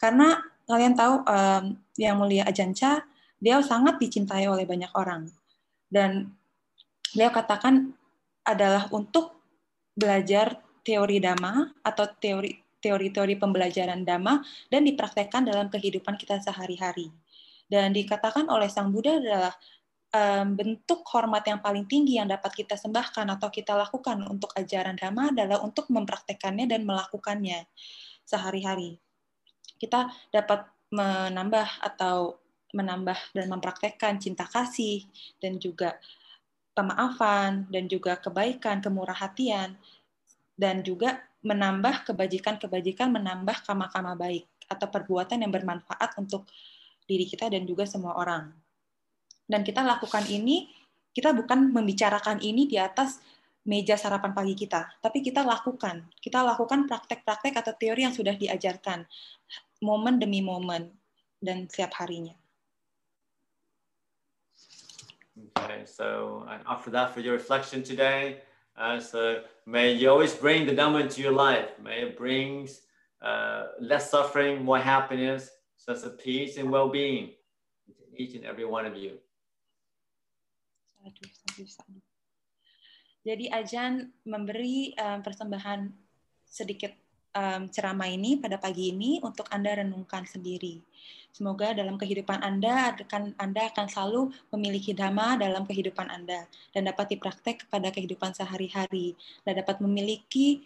[0.00, 1.64] Karena kalian tahu um,
[2.00, 3.04] yang mulia Ajanca,
[3.42, 5.28] dia sangat dicintai oleh banyak orang.
[5.92, 6.32] Dan
[7.12, 7.92] beliau katakan
[8.42, 9.41] adalah untuk
[9.92, 17.14] belajar teori dhamma atau teori teori-teori pembelajaran dhamma dan dipraktekkan dalam kehidupan kita sehari-hari.
[17.70, 19.54] Dan dikatakan oleh Sang Buddha adalah
[20.10, 24.98] um, bentuk hormat yang paling tinggi yang dapat kita sembahkan atau kita lakukan untuk ajaran
[24.98, 27.70] dhamma adalah untuk mempraktekannya dan melakukannya
[28.26, 28.98] sehari-hari.
[29.78, 35.04] Kita dapat menambah atau menambah dan mempraktekkan cinta kasih
[35.40, 35.96] dan juga
[36.72, 39.76] pemaafan dan juga kebaikan, kemurah hatian
[40.56, 46.48] dan juga menambah kebajikan-kebajikan, menambah kama-kama baik atau perbuatan yang bermanfaat untuk
[47.04, 48.54] diri kita dan juga semua orang.
[49.44, 50.70] Dan kita lakukan ini,
[51.12, 53.20] kita bukan membicarakan ini di atas
[53.62, 56.08] meja sarapan pagi kita, tapi kita lakukan.
[56.18, 59.06] Kita lakukan praktek-praktek atau teori yang sudah diajarkan,
[59.82, 60.90] momen demi momen,
[61.42, 62.41] dan setiap harinya.
[65.32, 68.44] Okay, so I offer that for your reflection today.
[68.76, 71.72] Uh, so may you always bring the Dhamma into your life.
[71.82, 72.82] May it brings
[73.20, 77.32] uh, less suffering, more happiness, sense of peace and well-being
[77.86, 79.16] to each and every one of you.
[83.22, 85.90] Jadi Ajan memberi um, persembahan
[86.46, 87.01] sedikit
[87.32, 90.80] um, ceramah ini pada pagi ini untuk Anda renungkan sendiri.
[91.32, 96.44] Semoga dalam kehidupan Anda akan Anda akan selalu memiliki dhamma dalam kehidupan Anda
[96.76, 100.60] dan dapat dipraktek kepada kehidupan sehari-hari dan dapat memiliki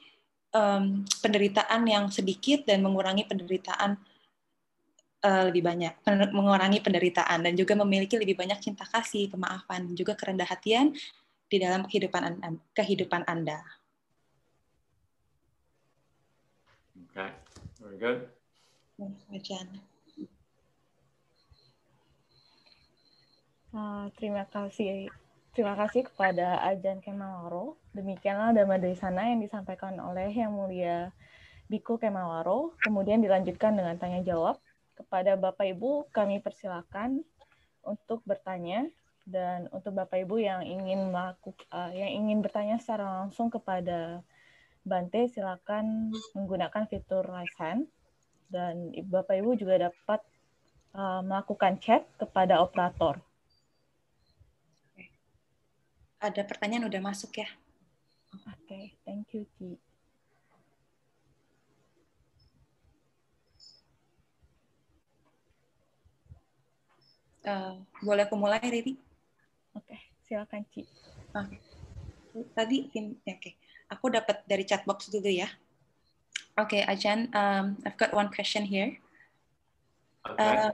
[0.50, 3.94] um, penderitaan yang sedikit dan mengurangi penderitaan
[5.22, 5.94] uh, lebih banyak,
[6.35, 10.90] mengurangi penderitaan dan juga memiliki lebih banyak cinta kasih, pemaafan, dan juga kerendah hatian
[11.46, 12.42] di dalam kehidupan.
[12.74, 13.62] Kehidupan anda.
[17.16, 17.33] Okay,
[17.96, 18.28] very
[19.00, 19.68] good.
[23.76, 25.09] Uh, terima kasih
[25.52, 27.76] terima kasih kepada Ajan Kemawaro.
[27.92, 30.98] Demikianlah dari sana yang disampaikan oleh Yang Mulia
[31.68, 32.76] Biku Kemawaro.
[32.80, 34.61] Kemudian dilanjutkan dengan tanya jawab.
[34.96, 37.20] Kepada Bapak Ibu kami persilakan
[37.85, 38.88] untuk bertanya
[39.28, 44.24] dan untuk Bapak Ibu yang ingin melakukan uh, yang ingin bertanya secara langsung kepada
[44.87, 47.90] Bante silakan menggunakan fitur raise hand
[48.46, 50.22] dan Bapak Ibu juga dapat
[50.94, 53.18] uh, melakukan chat kepada operator.
[56.27, 57.49] ada pertanyaan udah masuk ya.
[58.35, 59.79] Oke, okay, thank you, Ki.
[67.46, 68.99] Uh, boleh aku mulai, Riri?
[69.79, 70.83] Oke, okay, silakan, Ci.
[71.31, 71.62] Okay.
[72.53, 73.38] Tadi, ya, oke.
[73.38, 73.55] Okay.
[73.92, 75.46] Aku dapat dari chat box dulu ya.
[76.57, 78.96] Oke, okay, Ajan, um, I've got one question here.
[80.25, 80.40] Okay.
[80.40, 80.72] Uh,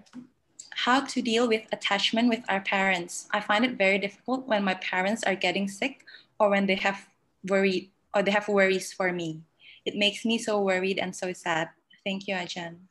[0.75, 3.29] how to deal with attachment with our parents.
[3.33, 6.05] I find it very difficult when my parents are getting sick
[6.39, 7.07] or when they have
[7.49, 9.43] worried or they have worries for me.
[9.85, 11.69] It makes me so worried and so sad.
[12.05, 12.89] Thank you, Ajan.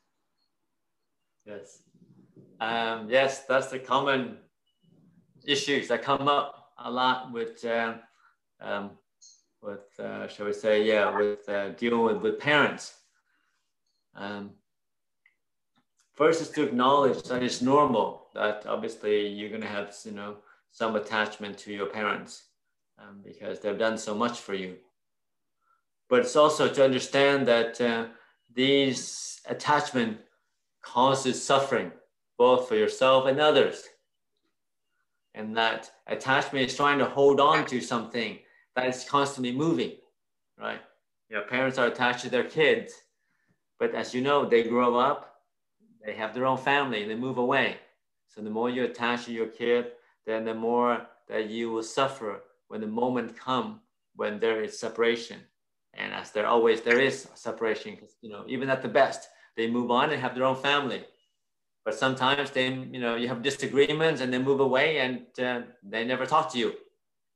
[1.45, 1.83] Yes.
[2.59, 4.37] Um, yes, that's the common
[5.43, 7.95] issues that come up a lot with, uh,
[8.59, 8.91] um,
[9.61, 12.95] with uh, shall we say, yeah, with uh, dealing with, with parents.
[14.15, 14.51] Um,
[16.13, 20.37] first is to acknowledge that it's normal that obviously you're going to have you know
[20.71, 22.43] some attachment to your parents
[22.99, 24.75] um, because they've done so much for you
[26.09, 28.05] but it's also to understand that uh,
[28.53, 30.17] these attachment
[30.81, 31.91] causes suffering
[32.37, 33.83] both for yourself and others
[35.33, 38.37] and that attachment is trying to hold on to something
[38.75, 39.93] that is constantly moving
[40.59, 40.81] right
[41.29, 42.93] your parents are attached to their kids
[43.79, 45.31] but as you know they grow up
[46.05, 47.77] they have their own family, they move away.
[48.27, 49.91] So the more you attach to your kid,
[50.25, 53.81] then the more that you will suffer when the moment come
[54.15, 55.39] when there is separation.
[55.93, 59.69] And as there always there is separation, because you know, even at the best, they
[59.69, 61.03] move on and have their own family.
[61.83, 66.05] But sometimes they, you know, you have disagreements and they move away and uh, they
[66.05, 66.73] never talk to you.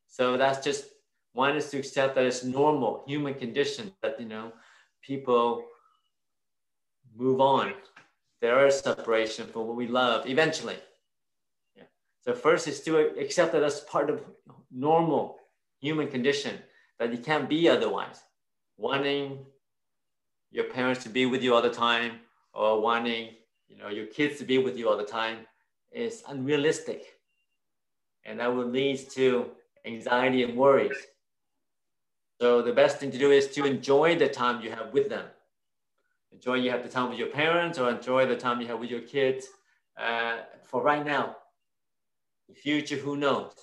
[0.08, 0.86] So that's just
[1.36, 4.54] one is to accept that it's normal human condition that, you know,
[5.02, 5.66] people
[7.14, 7.74] move on.
[8.40, 10.78] There is separation from what we love eventually.
[11.76, 11.84] Yeah.
[12.22, 14.24] So first is to accept that as part of
[14.72, 15.36] normal
[15.82, 16.58] human condition
[17.00, 18.22] that you can't be otherwise.
[18.78, 19.46] Wanting
[20.52, 22.14] your parents to be with you all the time
[22.54, 23.32] or wanting
[23.68, 25.40] you know your kids to be with you all the time
[25.92, 27.02] is unrealistic
[28.24, 29.50] and that will lead to
[29.86, 30.96] anxiety and worries
[32.40, 35.26] so the best thing to do is to enjoy the time you have with them
[36.32, 38.90] enjoy you have the time with your parents or enjoy the time you have with
[38.90, 39.48] your kids
[39.98, 41.36] uh, for right now
[42.50, 43.54] the future who knows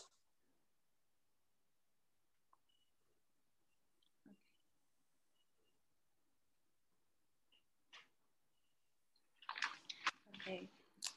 [10.42, 10.66] Okay.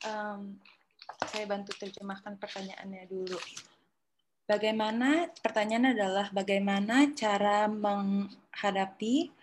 [0.05, 0.61] um,
[1.25, 3.41] saya bantu terjemahkan pertanyaannya dulu.
[4.45, 9.33] Bagaimana pertanyaannya adalah bagaimana cara menghadapi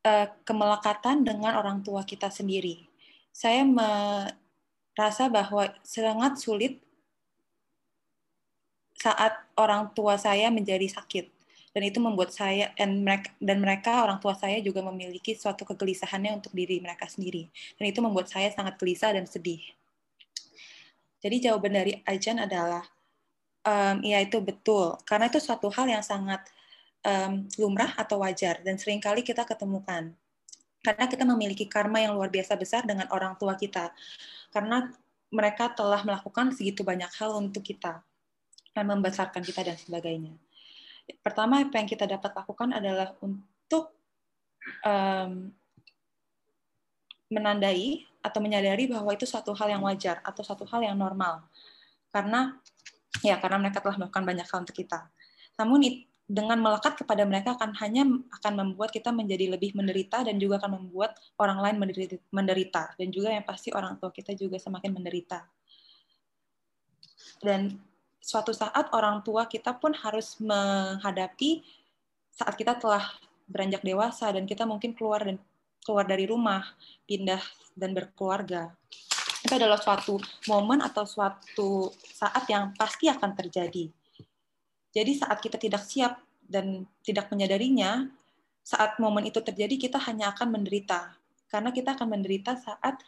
[0.00, 2.88] uh, kemelekatan dengan orang tua kita sendiri.
[3.36, 6.80] Saya merasa bahwa sangat sulit
[8.96, 11.28] saat orang tua saya menjadi sakit
[11.76, 16.40] dan itu membuat saya dan mereka dan mereka orang tua saya juga memiliki suatu kegelisahannya
[16.40, 19.60] untuk diri mereka sendiri dan itu membuat saya sangat gelisah dan sedih.
[21.20, 22.93] Jadi jawaban dari Ajan adalah
[23.64, 24.94] um, ya itu betul.
[25.08, 26.44] Karena itu suatu hal yang sangat
[27.02, 30.12] um, lumrah atau wajar dan sering kali kita ketemukan.
[30.84, 33.90] Karena kita memiliki karma yang luar biasa besar dengan orang tua kita.
[34.52, 34.92] Karena
[35.32, 38.04] mereka telah melakukan segitu banyak hal untuk kita
[38.76, 40.36] dan membesarkan kita dan sebagainya.
[41.20, 43.96] Pertama apa yang kita dapat lakukan adalah untuk
[44.84, 45.52] um,
[47.32, 51.44] menandai atau menyadari bahwa itu suatu hal yang wajar atau suatu hal yang normal.
[52.08, 52.56] Karena
[53.22, 55.06] ya karena mereka telah melakukan banyak hal untuk kita.
[55.60, 55.86] Namun
[56.24, 58.08] dengan melekat kepada mereka akan hanya
[58.40, 61.76] akan membuat kita menjadi lebih menderita dan juga akan membuat orang lain
[62.32, 65.44] menderita, dan juga yang pasti orang tua kita juga semakin menderita.
[67.44, 67.76] Dan
[68.24, 71.60] suatu saat orang tua kita pun harus menghadapi
[72.32, 73.04] saat kita telah
[73.44, 75.36] beranjak dewasa dan kita mungkin keluar dan
[75.84, 76.64] keluar dari rumah,
[77.04, 77.44] pindah
[77.76, 78.72] dan berkeluarga.
[79.44, 80.16] Itu adalah suatu
[80.48, 83.92] momen atau suatu saat yang pasti akan terjadi.
[84.94, 88.08] Jadi saat kita tidak siap dan tidak menyadarinya,
[88.64, 91.12] saat momen itu terjadi kita hanya akan menderita.
[91.52, 92.98] Karena kita akan menderita saat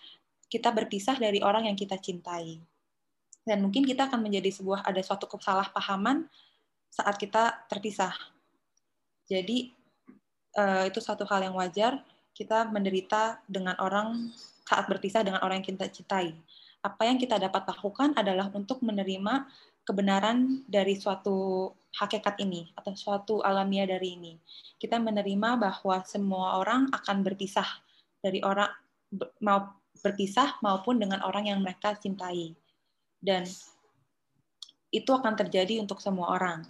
[0.52, 2.60] kita berpisah dari orang yang kita cintai
[3.46, 6.26] dan mungkin kita akan menjadi sebuah ada suatu kesalahpahaman
[6.90, 8.10] saat kita terpisah.
[9.30, 9.70] Jadi
[10.58, 12.02] uh, itu satu hal yang wajar
[12.34, 14.34] kita menderita dengan orang
[14.66, 16.34] saat berpisah dengan orang yang kita cintai.
[16.82, 19.46] Apa yang kita dapat lakukan adalah untuk menerima
[19.86, 24.34] kebenaran dari suatu hakikat ini atau suatu alamiah dari ini.
[24.76, 27.66] Kita menerima bahwa semua orang akan berpisah
[28.20, 28.68] dari orang
[29.40, 29.70] mau
[30.02, 32.52] berpisah maupun dengan orang yang mereka cintai
[33.22, 33.46] dan
[34.92, 36.66] itu akan terjadi untuk semua orang.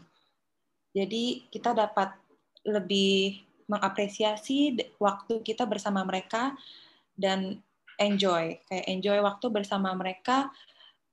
[0.97, 2.17] Jadi kita dapat
[2.65, 6.55] lebih mengapresiasi waktu kita bersama mereka
[7.19, 7.61] dan
[8.01, 10.49] enjoy, kayak enjoy waktu bersama mereka,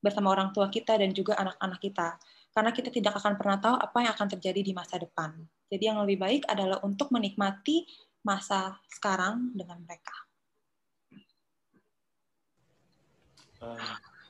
[0.04, 2.10] bersama orang tua kita dan juga anak-anak kita.
[2.54, 5.34] Karena kita tidak akan pernah tahu apa yang akan terjadi di masa depan.
[5.68, 7.88] Jadi yang lebih baik adalah untuk menikmati
[8.22, 10.16] masa sekarang dengan mereka.
[13.64, 13.80] Uh,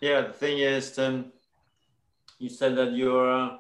[0.03, 1.31] Yeah, the thing is, um,
[2.37, 3.57] you said that your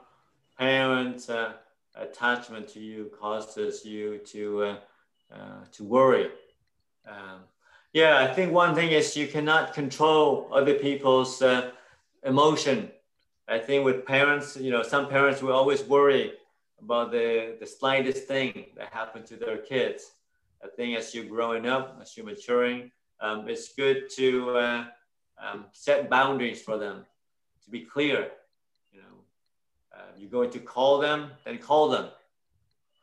[0.59, 1.53] parents' uh,
[1.95, 4.75] attachment to you causes you to uh,
[5.33, 6.27] uh, to worry.
[7.07, 7.47] Um,
[7.93, 11.71] yeah, I think one thing is you cannot control other people's uh,
[12.25, 12.91] emotion.
[13.47, 16.33] I think with parents, you know, some parents will always worry
[16.81, 20.11] about the, the slightest thing that happened to their kids.
[20.63, 22.89] I think as you're growing up, as you're maturing,
[23.21, 24.85] um, it's good to uh,
[25.37, 27.05] um, set boundaries for them
[27.63, 28.31] to be clear.
[28.91, 29.17] You know,
[29.95, 32.07] uh, you're going to call them, then call them.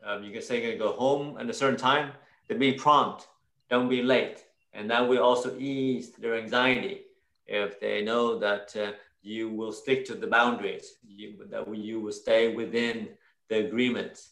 [0.05, 2.13] Um, you can say you're going to go home at a certain time,
[2.49, 3.29] then be prompt,
[3.69, 4.45] don't be late.
[4.73, 7.03] And that will also ease their anxiety
[7.47, 8.93] if they know that uh,
[9.23, 13.09] you will stick to the boundaries, you, that you will stay within
[13.49, 14.29] the agreement.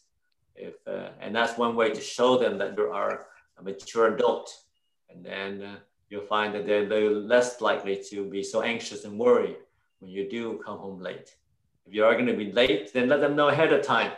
[0.55, 3.27] If, uh, and that's one way to show them that you are
[3.57, 4.55] a mature adult.
[5.09, 5.75] And then uh,
[6.09, 9.57] you'll find that they're, they're less likely to be so anxious and worried
[9.99, 11.35] when you do come home late.
[11.85, 14.11] If you are going to be late, then let them know ahead of time.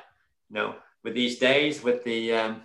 [0.49, 2.61] You know, with these days, with the um,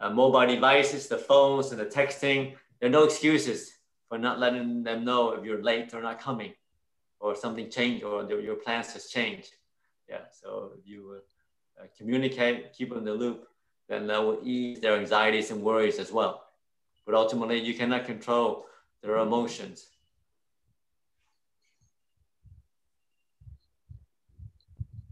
[0.00, 3.72] uh, mobile devices, the phones, and the texting, there are no excuses
[4.08, 6.52] for not letting them know if you're late or not coming,
[7.20, 9.52] or something changed, or your plans has changed.
[10.08, 11.20] Yeah, so if you
[11.78, 13.48] uh, communicate, keep them in the loop,
[13.88, 16.44] then that will ease their anxieties and worries as well.
[17.04, 18.66] But ultimately, you cannot control
[19.02, 19.88] their emotions.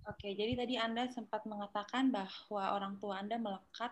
[0.06, 3.90] Oke, jadi tadi Anda sempat mengatakan bahwa orang tua Anda melekat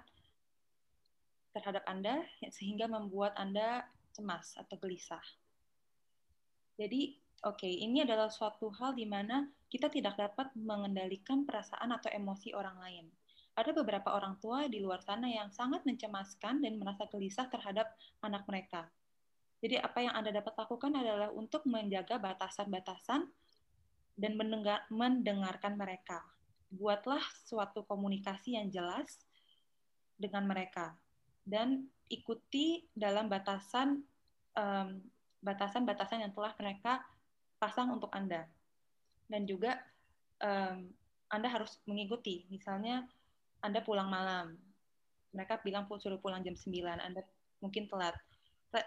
[1.55, 5.23] terhadap Anda sehingga membuat Anda cemas atau gelisah.
[6.75, 7.15] Jadi,
[7.47, 12.51] oke, okay, ini adalah suatu hal di mana kita tidak dapat mengendalikan perasaan atau emosi
[12.55, 13.07] orang lain.
[13.55, 18.43] Ada beberapa orang tua di luar sana yang sangat mencemaskan dan merasa gelisah terhadap anak
[18.51, 18.91] mereka.
[19.63, 23.31] Jadi apa yang Anda dapat lakukan adalah untuk menjaga batasan-batasan
[24.19, 26.27] dan mendengar, mendengarkan mereka.
[26.75, 29.23] Buatlah suatu komunikasi yang jelas
[30.19, 30.99] dengan mereka
[31.45, 34.01] dan ikuti dalam batasan
[35.45, 37.05] batasan-batasan yang telah mereka
[37.61, 38.49] pasang untuk Anda.
[39.29, 39.77] Dan juga
[40.41, 40.89] um,
[41.29, 43.05] Anda harus mengikuti, misalnya
[43.61, 44.57] Anda pulang malam,
[45.35, 47.21] mereka bilang suruh pulang jam 9, Anda
[47.61, 48.17] mungkin telat,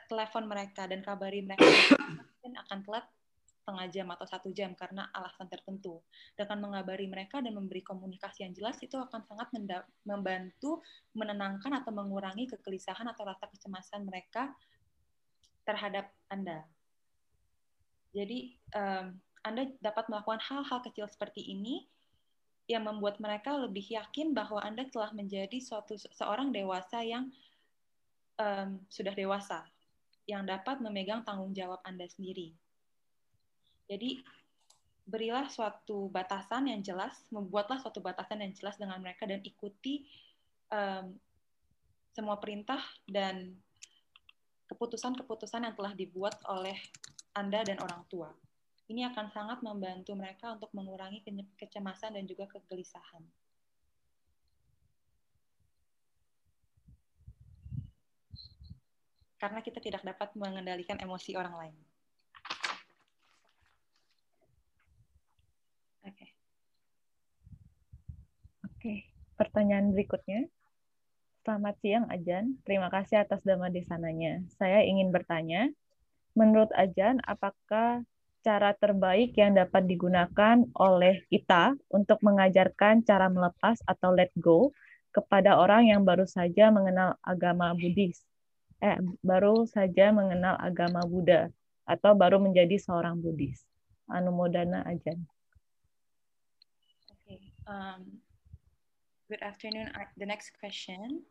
[0.07, 1.63] telepon mereka dan kabari mereka
[2.41, 3.05] mungkin akan telat
[3.67, 5.99] setengah jam atau satu jam karena alasan tertentu.
[6.39, 9.51] Dengan mengabari mereka dan memberi komunikasi yang jelas itu akan sangat
[10.07, 10.79] membantu
[11.11, 14.55] menenangkan atau mengurangi kegelisahan atau rasa kecemasan mereka
[15.67, 16.63] terhadap Anda.
[18.15, 21.83] Jadi um, Anda dapat melakukan hal-hal kecil seperti ini
[22.71, 27.27] yang membuat mereka lebih yakin bahwa Anda telah menjadi suatu seorang dewasa yang
[28.39, 29.67] um, sudah dewasa,
[30.23, 32.55] yang dapat memegang tanggung jawab Anda sendiri.
[33.87, 34.19] Jadi
[35.07, 40.03] berilah suatu batasan yang jelas, membuatlah suatu batasan yang jelas dengan mereka dan ikuti
[40.67, 41.15] um,
[42.11, 43.55] semua perintah dan
[44.67, 46.75] keputusan-keputusan yang telah dibuat oleh
[47.31, 48.27] Anda dan orang tua.
[48.87, 51.23] Ini akan sangat membantu mereka untuk mengurangi
[51.55, 53.23] kecemasan dan juga kegelisahan.
[59.37, 61.75] Karena kita tidak dapat mengendalikan emosi orang lain.
[66.07, 66.15] Oke.
[66.15, 66.29] Okay.
[68.77, 69.09] Oke,
[69.41, 70.45] pertanyaan berikutnya.
[71.41, 74.45] Selamat siang Ajan, terima kasih atas dhamma desananya.
[74.53, 75.73] Saya ingin bertanya,
[76.37, 78.05] menurut Ajan, apakah
[78.45, 84.69] cara terbaik yang dapat digunakan oleh kita untuk mengajarkan cara melepas atau let go
[85.09, 88.21] kepada orang yang baru saja mengenal agama Buddhis,
[88.77, 91.49] eh baru saja mengenal agama Buddha
[91.89, 93.65] atau baru menjadi seorang Buddhis.
[94.05, 95.25] Anumodana Ajan.
[97.25, 97.49] Okay.
[97.65, 98.26] Um,
[99.29, 99.91] good afternoon.
[100.15, 101.23] The next question.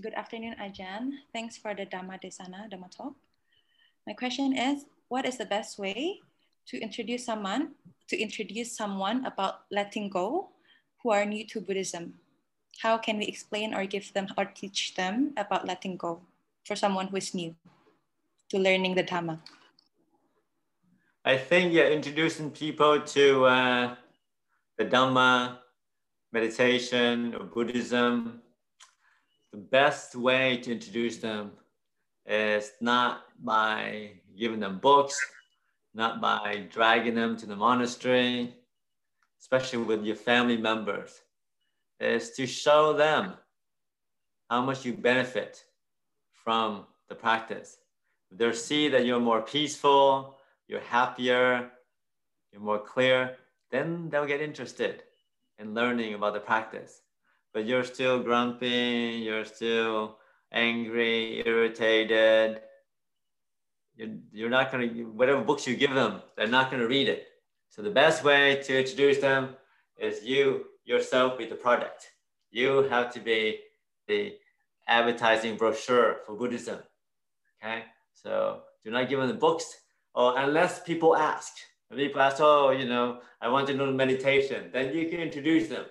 [0.00, 1.22] Good afternoon, Ajan.
[1.32, 3.14] Thanks for the Dhamma Desana, Dhamma talk.
[4.06, 6.20] My question is, what is the best way
[6.66, 7.78] to introduce someone
[8.08, 10.50] to introduce someone about letting go
[11.02, 12.14] who are new to Buddhism?
[12.82, 16.22] How can we explain or give them or teach them about letting go
[16.66, 17.54] for someone who is new
[18.50, 19.38] to learning the Dhamma?
[21.24, 23.94] I think yeah, introducing people to uh,
[24.76, 25.61] the Dhamma,
[26.32, 28.40] meditation, or Buddhism,
[29.52, 31.52] the best way to introduce them
[32.26, 35.18] is not by giving them books,
[35.94, 38.54] not by dragging them to the monastery,
[39.40, 41.20] especially with your family members,
[42.00, 43.34] is to show them
[44.48, 45.64] how much you benefit
[46.32, 47.76] from the practice.
[48.30, 51.70] They'll see that you're more peaceful, you're happier,
[52.50, 53.36] you're more clear,
[53.70, 55.02] then they'll get interested
[55.58, 57.02] in learning about the practice
[57.52, 60.18] but you're still grumpy, you're still
[60.50, 62.60] angry, irritated.
[63.94, 67.08] You're, you're not going to, whatever books you give them, they're not going to read
[67.08, 67.26] it.
[67.68, 69.56] So the best way to introduce them
[69.98, 72.06] is you yourself be the product.
[72.50, 73.60] You have to be
[74.08, 74.34] the
[74.88, 76.80] advertising brochure for Buddhism.
[77.62, 77.84] Okay,
[78.14, 79.76] so do not give them the books,
[80.14, 81.52] or unless people ask.
[81.94, 85.84] People ask, oh, you know, I want to know meditation, then you can introduce them.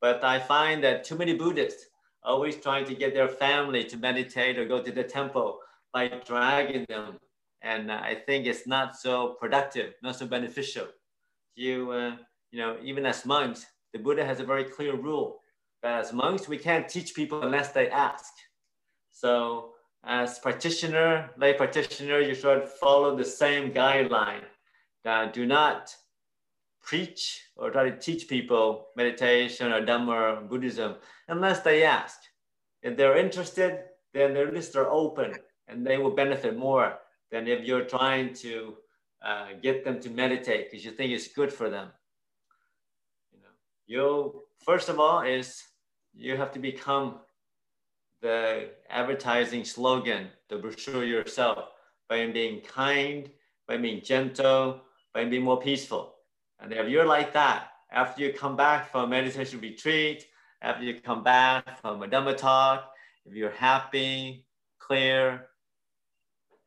[0.00, 1.86] But I find that too many Buddhists
[2.22, 5.58] always trying to get their family to meditate or go to the temple
[5.92, 7.18] by dragging them.
[7.62, 10.86] And I think it's not so productive, not so beneficial.
[11.54, 12.16] You, uh,
[12.50, 15.40] you know, even as monks, the Buddha has a very clear rule.
[15.82, 18.32] But as monks, we can't teach people unless they ask.
[19.10, 19.70] So
[20.04, 24.42] as practitioner, lay practitioner, you should follow the same guideline.
[25.06, 25.94] Uh, do not
[26.82, 30.96] preach or try to teach people meditation or Dhamma or Buddhism
[31.28, 32.18] unless they ask.
[32.82, 35.34] If they're interested, then their lists are open
[35.68, 36.98] and they will benefit more
[37.30, 38.76] than if you're trying to
[39.24, 41.88] uh, get them to meditate because you think it's good for them.
[43.32, 43.54] You know,
[43.86, 45.62] you first of all is
[46.14, 47.20] you have to become
[48.22, 51.64] the advertising slogan, the brochure yourself,
[52.08, 53.30] by being kind,
[53.68, 54.80] by being gentle,
[55.16, 56.14] by be more peaceful.
[56.60, 60.26] And if you're like that, after you come back from a meditation retreat,
[60.60, 62.92] after you come back from a Dhamma talk,
[63.24, 64.44] if you're happy,
[64.78, 65.46] clear,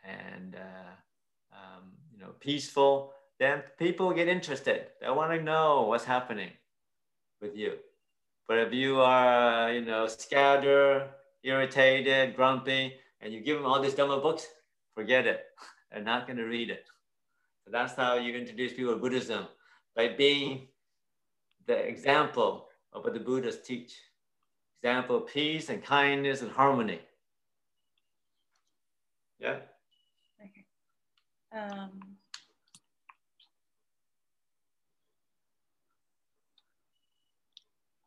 [0.04, 4.88] and uh, um, you know peaceful, then people get interested.
[5.00, 6.50] They want to know what's happening
[7.42, 7.74] with you.
[8.48, 11.08] But if you are, you know, scattered,
[11.44, 14.48] irritated, grumpy, and you give them all these Dhamma books,
[14.96, 15.46] forget it.
[15.92, 16.86] They're not going to read it.
[17.72, 19.46] That's how you introduce people to Buddhism
[19.96, 20.68] by being
[21.70, 23.94] the example of what the Buddhas teach.
[24.82, 27.00] Example of peace and kindness and harmony.
[29.38, 29.62] Yeah.
[30.42, 30.66] Okay.
[31.54, 32.00] Um,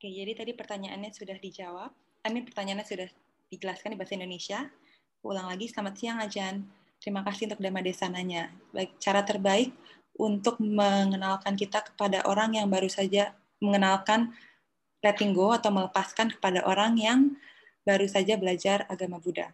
[0.02, 1.94] Oke, jadi tadi pertanyaannya sudah dijawab.
[2.26, 3.06] Amin pertanyaannya sudah
[3.54, 4.58] dijelaskan di bahasa Indonesia.
[5.22, 6.66] Ulang lagi, selamat siang Ajan.
[7.03, 8.55] Terima kasih untuk Dhamma Desananya.
[8.70, 9.74] Baik, cara terbaik
[10.14, 14.30] untuk mengenalkan kita kepada orang yang baru saja mengenalkan
[15.03, 17.34] letting go atau melepaskan kepada orang yang
[17.82, 19.50] baru saja belajar agama Buddha.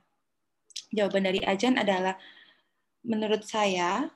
[0.93, 2.21] Jawaban dari Ajan adalah,
[3.01, 4.13] menurut saya,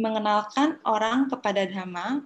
[0.00, 2.24] mengenalkan orang kepada Dhamma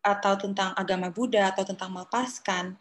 [0.00, 2.80] atau tentang agama Buddha atau tentang melepaskan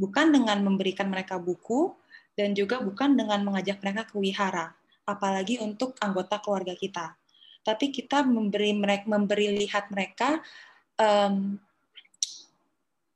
[0.00, 1.92] bukan dengan memberikan mereka buku
[2.40, 4.72] dan juga bukan dengan mengajak mereka ke wihara
[5.08, 7.16] apalagi untuk anggota keluarga kita
[7.62, 10.42] tapi kita memberi mereka memberi lihat mereka
[10.98, 11.58] um,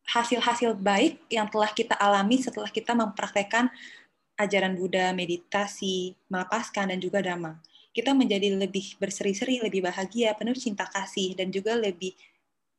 [0.07, 3.67] hasil-hasil baik yang telah kita alami setelah kita mempraktekkan
[4.39, 7.59] ajaran Buddha, meditasi, melepaskan, dan juga dhamma.
[7.91, 12.13] Kita menjadi lebih berseri-seri, lebih bahagia, penuh cinta kasih, dan juga lebih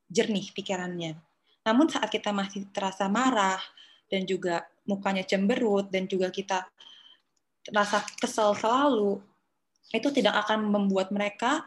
[0.08, 1.18] jernih pikirannya.
[1.66, 3.60] Namun saat kita masih terasa marah
[4.08, 6.64] dan juga mukanya cemberut dan juga kita
[7.72, 9.20] rasa kesel selalu,
[9.92, 11.64] itu tidak akan membuat mereka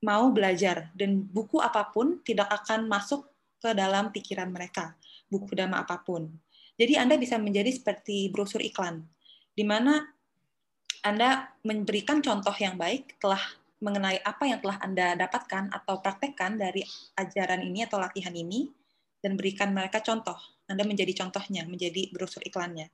[0.00, 3.28] mau belajar dan buku apa pun tidak akan masuk
[3.60, 4.96] ke dalam pikiran mereka,
[5.28, 6.28] buku dhamma apa pun.
[6.80, 9.04] Jadi Anda bisa menjadi seperti brosur iklan,
[9.52, 10.00] di mana
[11.04, 13.40] Anda memberikan contoh yang baik telah
[13.80, 16.80] mengenai apa yang telah Anda dapatkan atau praktekkan dari
[17.20, 18.68] ajaran ini atau latihan ini,
[19.20, 20.36] dan berikan mereka contoh.
[20.64, 22.88] Anda menjadi contohnya, menjadi brosur iklannya.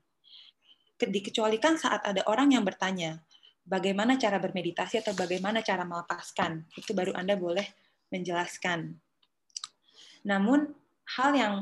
[0.97, 3.21] Dikecualikan saat ada orang yang bertanya,
[3.69, 7.69] bagaimana cara bermeditasi atau bagaimana cara melepaskan, itu baru Anda boleh
[8.09, 8.97] menjelaskan.
[10.25, 10.73] Namun,
[11.21, 11.55] hal yang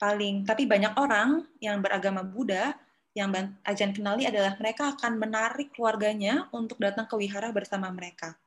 [0.00, 2.74] paling, tapi banyak orang yang beragama Buddha
[3.12, 3.28] yang
[3.68, 8.40] Ajan kenali adalah mereka akan menarik keluarganya untuk datang ke wihara bersama mereka.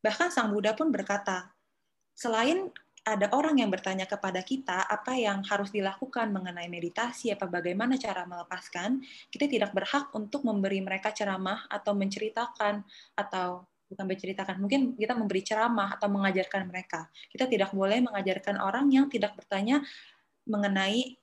[0.00, 1.52] Bahkan Sang Buddha pun berkata,
[2.16, 2.72] selain
[3.04, 8.24] ada orang yang bertanya kepada kita apa yang harus dilakukan mengenai meditasi, apa bagaimana cara
[8.24, 12.80] melepaskan, kita tidak berhak untuk memberi mereka ceramah atau menceritakan
[13.12, 17.12] atau bukan menceritakan, mungkin kita memberi ceramah atau mengajarkan mereka.
[17.28, 19.84] Kita tidak boleh mengajarkan orang yang tidak bertanya
[20.48, 21.20] mengenai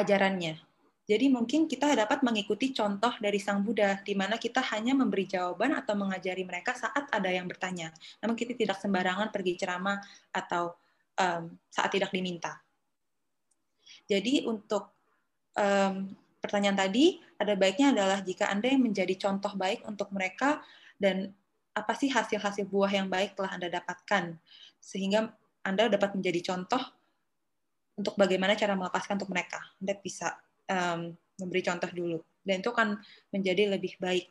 [0.00, 0.56] ajarannya.
[1.06, 5.76] Jadi mungkin kita dapat mengikuti contoh dari Sang Buddha, di mana kita hanya memberi jawaban
[5.76, 7.94] atau mengajari mereka saat ada yang bertanya.
[8.18, 10.02] Namun kita tidak sembarangan pergi ceramah
[10.34, 10.74] atau
[11.18, 12.60] um, saat tidak diminta.
[14.06, 14.92] Jadi untuk
[15.58, 20.62] um, pertanyaan tadi, ada baiknya adalah jika Anda yang menjadi contoh baik untuk mereka
[20.96, 21.34] dan
[21.76, 24.38] apa sih hasil-hasil buah yang baik telah Anda dapatkan,
[24.80, 25.28] sehingga
[25.66, 26.80] Anda dapat menjadi contoh
[27.96, 29.60] untuk bagaimana cara melepaskan untuk mereka.
[29.82, 30.32] Anda bisa
[30.70, 32.96] um, memberi contoh dulu dan itu akan
[33.34, 34.30] menjadi lebih baik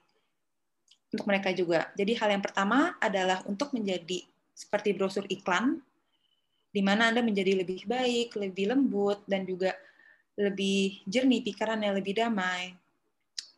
[1.13, 1.91] untuk mereka juga.
[1.93, 4.23] Jadi hal yang pertama adalah untuk menjadi
[4.55, 5.83] seperti brosur iklan
[6.75, 9.71] di mana Anda menjadi lebih baik, lebih lembut dan juga
[10.35, 12.75] lebih jernih pikirannya lebih damai.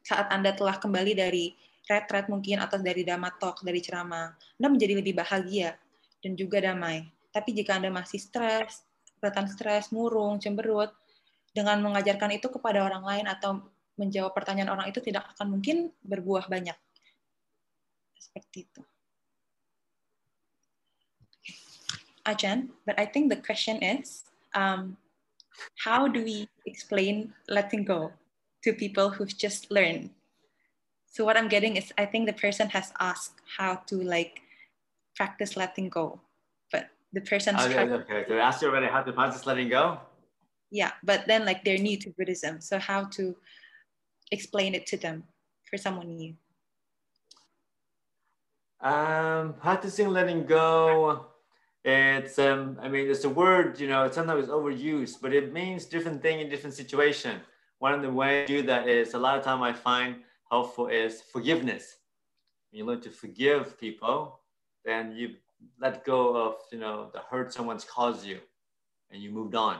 [0.05, 1.57] Saat Anda telah kembali dari
[1.89, 5.73] retret mungkin atau dari dhamma talk, dari ceramah, Anda menjadi lebih bahagia
[6.21, 7.09] dan juga damai.
[7.33, 8.85] Tapi jika Anda masih stres,
[9.17, 10.93] kelihatan stres, murung, cemberut,
[11.57, 13.65] dengan mengajarkan itu kepada orang lain atau
[13.97, 16.77] menjawab pertanyaan orang itu tidak akan mungkin berbuah banyak.
[18.13, 18.81] Seperti itu.
[22.27, 24.23] Ajan, but I think the question is,
[24.53, 24.97] um,
[25.83, 28.11] how do we explain letting go
[28.63, 30.09] to people who've just learned?
[31.07, 34.41] So what I'm getting is, I think the person has asked how to like
[35.15, 36.19] practice letting go,
[36.71, 37.91] but the person's okay, trying.
[37.91, 39.99] Okay, so ask you already how to practice letting go
[40.69, 43.33] yeah but then like they're new to buddhism so how to
[44.31, 45.23] explain it to them
[45.69, 46.33] for someone new?
[48.81, 51.25] Um, practicing letting go.
[51.87, 55.85] It's um, I mean, it's a word you know sometimes it's overused, but it means
[55.85, 57.39] different thing in different situation.
[57.79, 60.17] One of the ways to do that is a lot of time I find
[60.51, 61.95] helpful is forgiveness.
[62.71, 64.41] When you learn to forgive people,
[64.83, 65.35] then you
[65.79, 68.39] let go of you know the hurt someone's caused you,
[69.09, 69.79] and you moved on.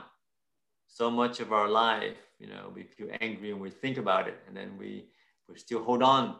[0.86, 4.38] So much of our life, you know, we feel angry and we think about it,
[4.46, 5.10] and then we
[5.48, 6.36] we still hold on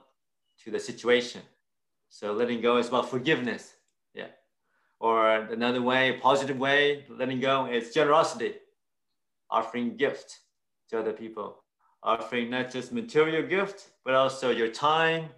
[0.65, 1.43] to the situation
[2.09, 3.75] so letting go is about forgiveness.
[4.15, 4.29] Yeah.
[5.01, 8.55] Or another way, positive way, letting go is generosity,
[9.51, 10.41] offering gift
[10.91, 11.63] to other people,
[12.03, 15.29] offering not just material gift, but also your time,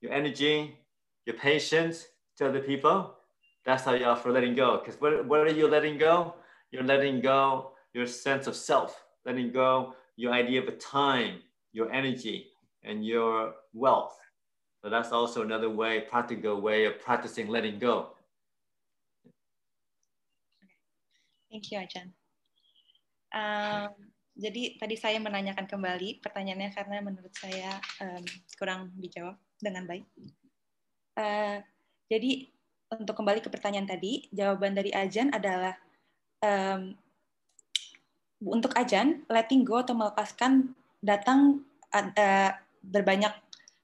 [0.00, 0.78] your energy,
[1.26, 2.06] your patience
[2.38, 3.14] to other people.
[3.66, 4.78] That's how you offer letting go.
[4.78, 6.34] Because what, what are you letting go?
[6.70, 11.40] You're letting go your sense of self, letting go your idea of a time,
[11.72, 12.46] your energy,
[12.82, 14.16] and your wealth
[14.82, 18.10] so that's also another way, practical way of practicing letting go.
[21.50, 22.14] Thank you, Ajan.
[23.34, 23.90] Um,
[24.38, 28.24] jadi tadi saya menanyakan kembali pertanyaannya karena menurut saya um,
[28.54, 30.06] kurang dijawab dengan baik.
[31.18, 31.58] Uh,
[32.06, 32.46] jadi
[32.94, 35.74] untuk kembali ke pertanyaan tadi, jawaban dari Ajan adalah
[36.42, 36.94] um,
[38.46, 40.72] untuk Ajan, letting go atau melepaskan
[41.02, 43.34] datang uh, berbanyak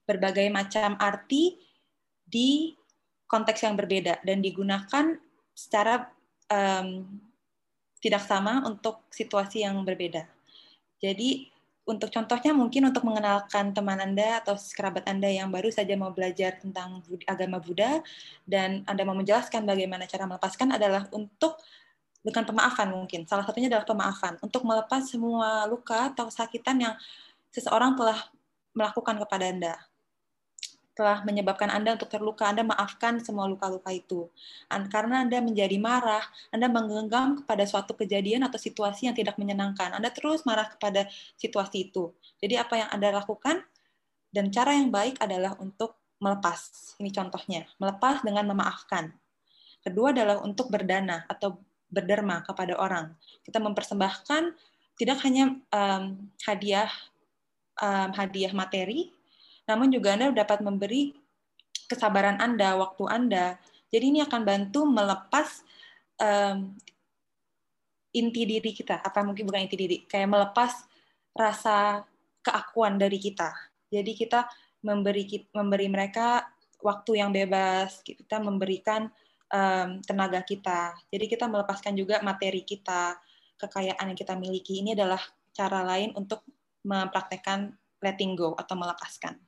[0.07, 1.59] berbagai macam arti
[2.23, 2.71] di
[3.27, 5.19] konteks yang berbeda dan digunakan
[5.51, 6.07] secara
[6.47, 7.03] um,
[7.97, 10.25] tidak sama untuk situasi yang berbeda.
[10.97, 11.49] Jadi
[11.87, 16.59] untuk contohnya mungkin untuk mengenalkan teman Anda atau kerabat Anda yang baru saja mau belajar
[16.59, 18.03] tentang agama Buddha
[18.43, 21.55] dan Anda mau menjelaskan bagaimana cara melepaskan adalah untuk
[22.27, 23.23] bukan pemaafan mungkin.
[23.23, 26.95] Salah satunya adalah pemaafan untuk melepas semua luka atau kesakitan yang
[27.55, 28.19] seseorang telah
[28.75, 29.73] melakukan kepada Anda
[30.97, 34.25] telah menyebabkan Anda untuk terluka, Anda maafkan semua luka-luka itu.
[34.89, 39.93] Karena Anda menjadi marah, Anda menggenggam kepada suatu kejadian atau situasi yang tidak menyenangkan.
[39.93, 41.05] Anda terus marah kepada
[41.37, 42.09] situasi itu.
[42.41, 43.61] Jadi apa yang Anda lakukan
[44.33, 46.93] dan cara yang baik adalah untuk melepas.
[46.97, 49.13] Ini contohnya, melepas dengan memaafkan.
[49.85, 53.13] Kedua adalah untuk berdana atau berderma kepada orang.
[53.45, 54.51] Kita mempersembahkan
[54.97, 56.89] tidak hanya um, hadiah
[57.79, 59.13] um, hadiah materi,
[59.67, 61.11] namun juga Anda dapat memberi
[61.91, 63.59] kesabaran Anda, waktu Anda.
[63.87, 65.63] Jadi ini akan bantu melepas
[66.19, 66.75] um,
[68.11, 70.73] inti diri kita, apa mungkin bukan inti diri, kayak melepas
[71.35, 72.03] rasa
[72.43, 73.51] keakuan dari kita.
[73.87, 74.47] Jadi kita
[74.83, 76.47] memberi memberi mereka
[76.83, 79.07] waktu yang bebas, kita memberikan
[79.51, 80.95] um, tenaga kita.
[81.07, 83.15] Jadi kita melepaskan juga materi kita,
[83.59, 84.83] kekayaan yang kita miliki.
[84.83, 85.21] Ini adalah
[85.55, 86.43] cara lain untuk
[86.83, 89.46] mempraktekkan letting go atau melepaskan.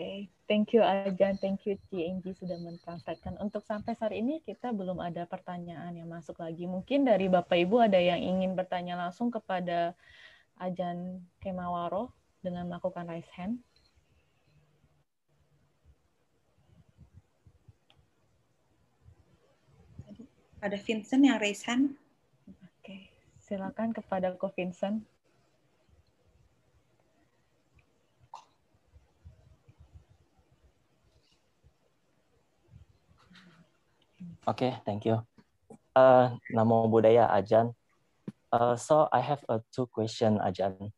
[0.00, 0.32] Okay.
[0.48, 3.36] thank you Ajan, thank you CNG sudah mentranslatekan.
[3.36, 6.64] Untuk sampai saat ini kita belum ada pertanyaan yang masuk lagi.
[6.64, 9.92] Mungkin dari Bapak Ibu ada yang ingin bertanya langsung kepada
[10.56, 12.08] Ajan Kemawaro
[12.40, 13.60] dengan melakukan raise hand.
[20.60, 21.96] Ada Vincent yang raise hand.
[22.48, 23.08] Oke,
[23.40, 25.09] silakan kepada Ko Vincent.
[34.48, 35.20] Okay, thank you.
[35.92, 37.76] Uh, Namo Buddhaya Ajan.
[38.52, 40.92] Uh, so I have a two question Ajan.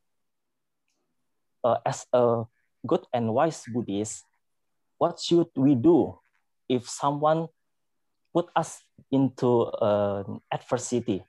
[1.63, 2.45] Uh, as a
[2.87, 4.25] good and wise Buddhist,
[4.99, 6.19] what should we do
[6.69, 7.49] if someone
[8.35, 11.23] put us into uh, adversity?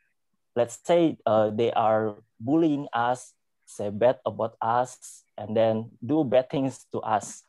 [0.56, 3.34] Let's say uh, they are bullying us,
[3.66, 7.42] say bad about us, and then do bad things to us.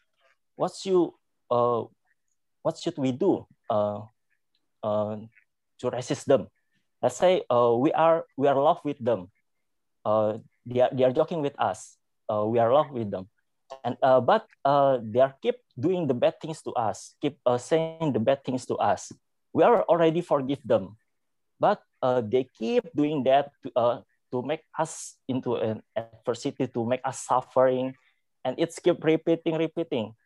[0.56, 1.12] What should
[1.50, 1.84] uh,
[2.64, 3.44] what should we do?
[3.68, 4.13] Uh, uh,
[4.84, 6.48] to resist them.
[7.02, 9.28] Let's say uh, we are we are love with them.
[10.04, 11.96] Uh, they are they are joking with us.
[12.28, 13.28] Uh, we are love with them,
[13.84, 17.12] and uh, but uh, they are keep doing the bad things to us.
[17.20, 19.12] Keep uh, saying the bad things to us.
[19.52, 20.96] We are already forgive them,
[21.60, 23.96] but uh, they keep doing that to, uh,
[24.32, 27.92] to make us into an adversity, to make us suffering,
[28.40, 30.16] and it's keep repeating, repeating.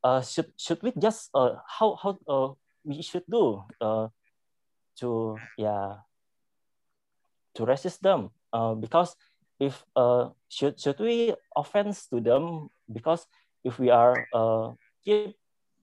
[0.00, 4.08] Uh, should should we just uh, how how uh, we should do uh,
[4.98, 6.02] to yeah
[7.54, 9.14] to resist them uh, because
[9.58, 13.26] if uh, should should we offense to them because
[13.64, 14.72] if we are uh,
[15.04, 15.34] keep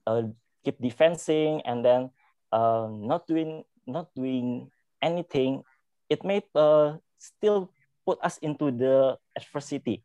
[0.06, 0.22] uh,
[0.64, 2.10] keep defending and then
[2.52, 4.70] uh, not doing not doing
[5.02, 5.62] anything
[6.08, 7.70] it may uh, still
[8.06, 10.02] put us into the adversity.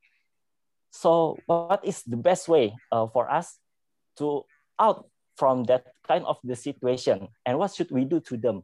[0.89, 3.62] So what is the best way uh, for us
[4.18, 4.44] to
[4.82, 5.08] out
[5.42, 8.62] from that kind of the situation and what should we do to them?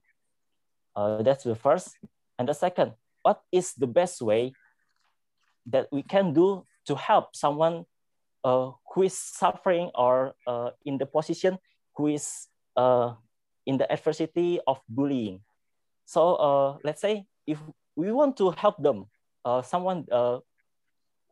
[0.94, 1.98] Uh, that's the first.
[2.38, 2.94] And the second,
[3.26, 4.54] what is the best way
[5.74, 7.90] that we can do to help someone
[8.46, 11.58] uh, who is suffering or uh, in the position
[11.98, 12.46] who is
[12.78, 13.18] uh,
[13.66, 15.42] in the adversity of bullying.
[16.06, 17.58] So uh, let's say if
[17.98, 19.10] we want to help them,
[19.44, 20.06] uh, someone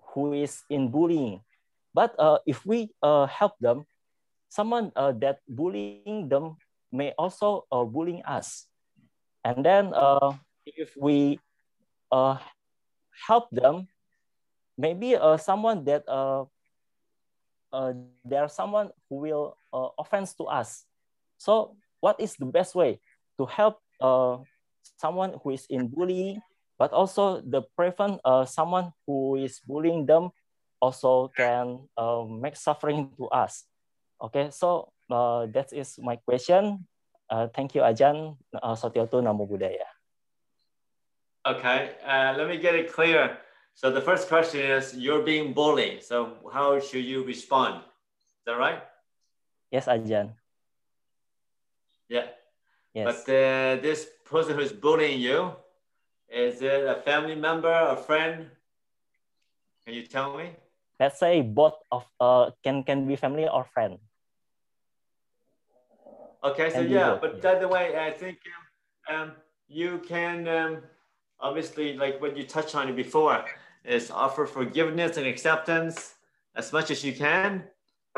[0.09, 1.45] who is in bullying,
[1.93, 2.17] but
[2.49, 2.89] if we
[3.29, 3.85] help them,
[4.49, 6.57] someone that bullying them
[6.91, 8.67] may also bullying us.
[9.43, 9.93] And then
[10.65, 11.39] if we
[13.27, 13.87] help them,
[14.77, 16.03] maybe someone that
[17.75, 17.91] uh,
[18.23, 20.87] there's someone who will uh, offense to us.
[21.37, 22.99] So what is the best way
[23.37, 24.39] to help uh,
[24.95, 26.39] someone who is in bullying,
[26.79, 30.31] but also the prevent uh, someone who is bullying them
[30.79, 33.65] also can uh, make suffering to us.
[34.21, 36.87] Okay, so uh, that is my question.
[37.29, 38.37] Uh, thank you, Ajan.
[38.53, 39.85] Uh, Sotiotu Namo Buddhaya.
[41.45, 43.37] Okay, uh, let me get it clear.
[43.75, 46.01] So the first question is, you're being bullied.
[46.01, 47.83] So how should you respond?
[48.39, 48.81] Is that right?
[49.69, 50.33] Yes, Ajahn.
[52.07, 52.27] Yeah.
[52.93, 53.23] Yes.
[53.25, 55.51] But uh, this person who's bullying you,
[56.29, 58.49] is it a family member, a friend?
[59.85, 60.55] Can you tell me?
[60.99, 63.99] Let's say both of uh can can be family or friend.
[66.43, 68.37] Okay, so yeah, but by the way, I think
[69.09, 69.31] um, um
[69.67, 70.83] you can um,
[71.39, 73.43] obviously like what you touched on it before
[73.83, 76.15] is offer forgiveness and acceptance
[76.55, 77.63] as much as you can.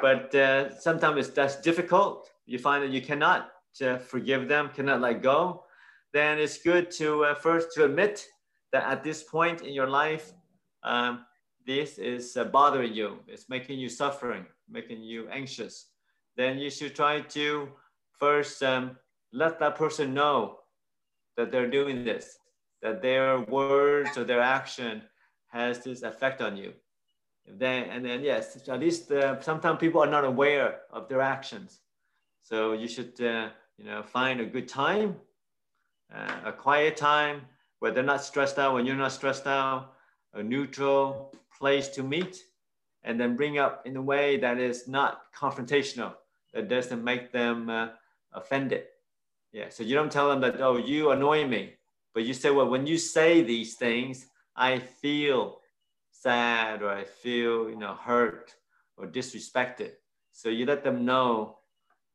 [0.02, 2.30] But uh, sometimes that's difficult.
[2.46, 3.52] You find that you cannot
[3.82, 5.64] uh, forgive them, cannot let go.
[6.14, 8.26] Then it's good to uh, first to admit
[8.72, 10.34] that at this point in your life,
[10.84, 11.26] um,
[11.68, 13.20] this is uh, bothering you.
[13.28, 15.88] It's making you suffering, making you anxious.
[16.38, 17.68] Then you should try to
[18.18, 18.98] first um,
[19.34, 20.60] let that person know
[21.36, 22.40] that they're doing this,
[22.82, 25.04] that their words or their action
[25.48, 26.74] has this effect on you.
[27.46, 31.80] Then and then yes, at least uh, sometimes people are not aware of their actions.
[32.44, 35.18] So you should uh, you know find a good time,
[36.14, 37.42] uh, a quiet time
[37.80, 39.94] where they're not stressed out when you're not stressed out,
[40.34, 42.44] a neutral place to meet,
[43.04, 46.14] and then bring up in a way that is not confrontational,
[46.54, 47.90] that doesn't make them uh,
[48.34, 48.84] offended.
[49.52, 49.70] Yeah.
[49.70, 51.74] So you don't tell them that oh you annoy me,
[52.14, 55.60] but you say well when you say these things I feel
[56.12, 58.54] sad or I feel, you know, hurt
[58.98, 59.92] or disrespected.
[60.32, 61.60] So you let them know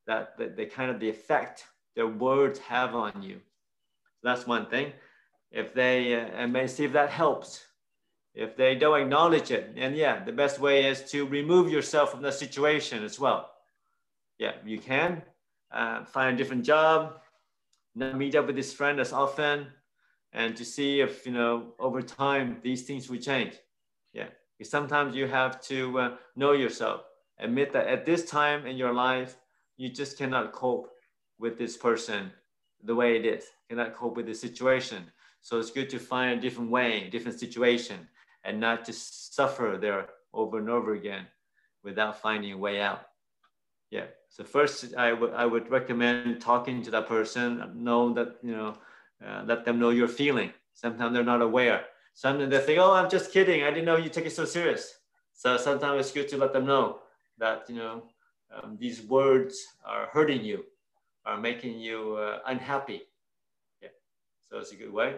[0.07, 1.65] that the, the kind of the effect
[1.95, 3.41] their words have on you.
[4.23, 4.93] That's one thing.
[5.51, 7.65] If they, uh, and may see if that helps.
[8.35, 12.23] If they don't acknowledge it, and yeah, the best way is to remove yourself from
[12.23, 13.51] the situation as well.
[14.39, 15.23] Yeah, you can
[15.71, 17.21] uh, find a different job,
[17.95, 19.67] not meet up with this friend as often,
[20.33, 23.55] and to see if you know over time these things will change
[24.13, 27.03] yeah because sometimes you have to uh, know yourself
[27.39, 29.37] admit that at this time in your life
[29.77, 30.91] you just cannot cope
[31.39, 32.31] with this person
[32.85, 35.05] the way it is cannot cope with the situation
[35.41, 38.09] so it's good to find a different way different situation
[38.45, 41.27] and not just suffer there over and over again
[41.85, 43.03] without finding a way out
[43.91, 48.57] yeah so first i would i would recommend talking to that person know that you
[48.57, 48.75] know
[49.27, 50.51] uh, let them know you're feeling.
[50.75, 51.85] Sometimes they're not aware.
[52.15, 53.63] Sometimes they think, oh, I'm just kidding.
[53.63, 54.95] I didn't know you take it so serious.
[55.33, 57.01] So sometimes it's good to let them know
[57.39, 58.05] that, you know,
[58.53, 60.65] um, these words are hurting you,
[61.25, 63.03] are making you uh, unhappy.
[63.81, 63.89] Yeah.
[64.45, 65.17] So it's a good way.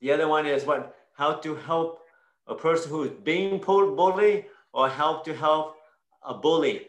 [0.00, 2.00] The other one is what, how to help
[2.46, 5.76] a person who is being bullied or help to help
[6.22, 6.88] a bully.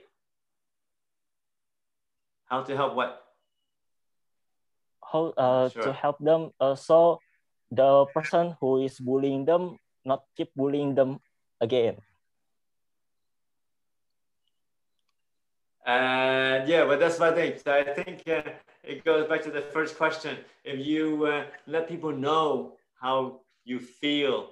[2.45, 3.23] How to help what?
[5.13, 5.83] how uh, sure.
[5.83, 7.19] to help them uh, so
[7.71, 11.19] the person who is bullying them not keep bullying them
[11.61, 11.95] again
[15.85, 18.41] and yeah but that's my thing so i think uh,
[18.83, 23.79] it goes back to the first question if you uh, let people know how you
[23.79, 24.49] feel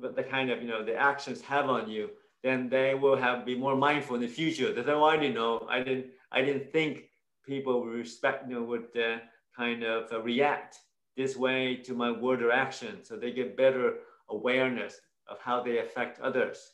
[0.00, 2.10] the kind of you know the actions have on you
[2.42, 5.66] then they will have be more mindful in the future that oh i didn't know
[5.68, 7.04] i didn't i didn't think
[7.46, 9.18] people would respect you know would uh,
[9.56, 10.78] kind of uh, react
[11.16, 13.04] this way to my word or action.
[13.04, 13.98] So they get better
[14.28, 16.72] awareness of how they affect others.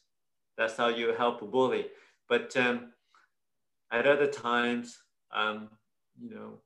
[0.57, 1.87] That's how you help a bully.
[2.29, 2.93] But um,
[3.93, 4.99] at other times,
[5.35, 5.69] um,
[6.19, 6.61] you know,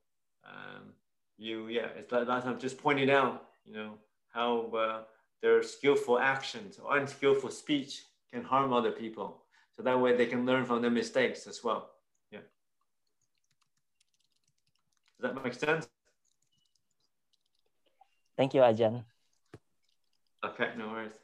[0.45, 0.93] um,
[1.37, 3.95] you, yeah, it's like last time just pointing out you know,
[4.35, 5.07] how uh,
[5.39, 9.39] their skillful actions or unskillful speech can harm other people.
[9.71, 11.95] So that way they can learn from their mistakes as well.
[12.31, 12.43] Yeah.
[15.15, 15.87] Does that make sense?
[18.35, 19.07] Thank you, Ajan.
[20.43, 21.15] Okay, no worries.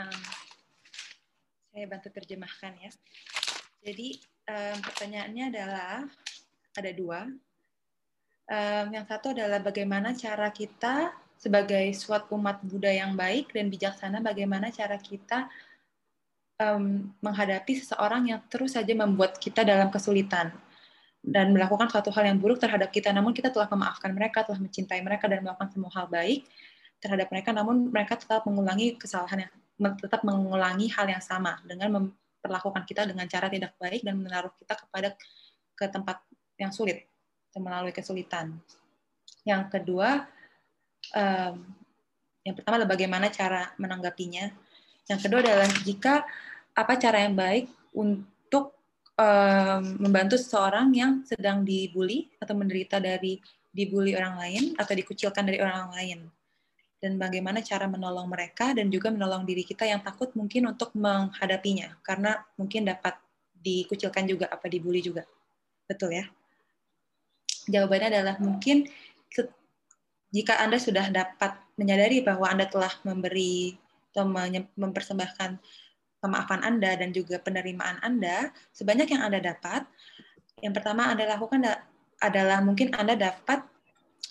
[0.00, 0.20] Um,
[1.76, 2.90] saya bantu terjemahkan ya.
[3.84, 4.16] Jadi
[4.48, 6.08] um, pertanyaannya adalah
[6.72, 7.28] ada dua.
[8.50, 14.18] Um, yang satu adalah bagaimana cara kita sebagai suatu umat Buddha yang baik dan bijaksana,
[14.18, 15.46] bagaimana cara kita
[16.58, 20.50] um, menghadapi seseorang yang terus saja membuat kita dalam kesulitan
[21.22, 24.98] dan melakukan suatu hal yang buruk terhadap kita, namun kita telah memaafkan mereka, telah mencintai
[24.98, 26.42] mereka dan melakukan semua hal baik
[26.98, 29.52] terhadap mereka, namun mereka tetap mengulangi kesalahan yang
[29.94, 34.74] tetap mengulangi hal yang sama dengan memperlakukan kita dengan cara tidak baik dan menaruh kita
[34.74, 35.14] kepada
[35.78, 36.18] ke tempat
[36.58, 37.06] yang sulit
[37.58, 38.54] melalui kesulitan.
[39.42, 40.28] Yang kedua,
[42.46, 44.46] yang pertama adalah bagaimana cara menanggapinya.
[45.10, 46.22] Yang kedua adalah jika
[46.76, 48.78] apa cara yang baik untuk
[50.00, 53.36] membantu seseorang yang sedang dibully atau menderita dari
[53.70, 56.18] dibully orang lain atau dikucilkan dari orang lain
[57.00, 61.96] dan bagaimana cara menolong mereka dan juga menolong diri kita yang takut mungkin untuk menghadapinya
[62.04, 63.16] karena mungkin dapat
[63.56, 65.24] dikucilkan juga apa dibully juga
[65.88, 66.28] betul ya
[67.70, 68.86] jawabannya adalah mungkin
[70.30, 73.74] jika anda sudah dapat menyadari bahwa anda telah memberi
[74.14, 74.26] atau
[74.78, 75.58] mempersembahkan
[76.22, 79.86] pemaafan anda dan juga penerimaan anda sebanyak yang anda dapat
[80.62, 81.62] yang pertama anda lakukan
[82.20, 83.64] adalah mungkin anda dapat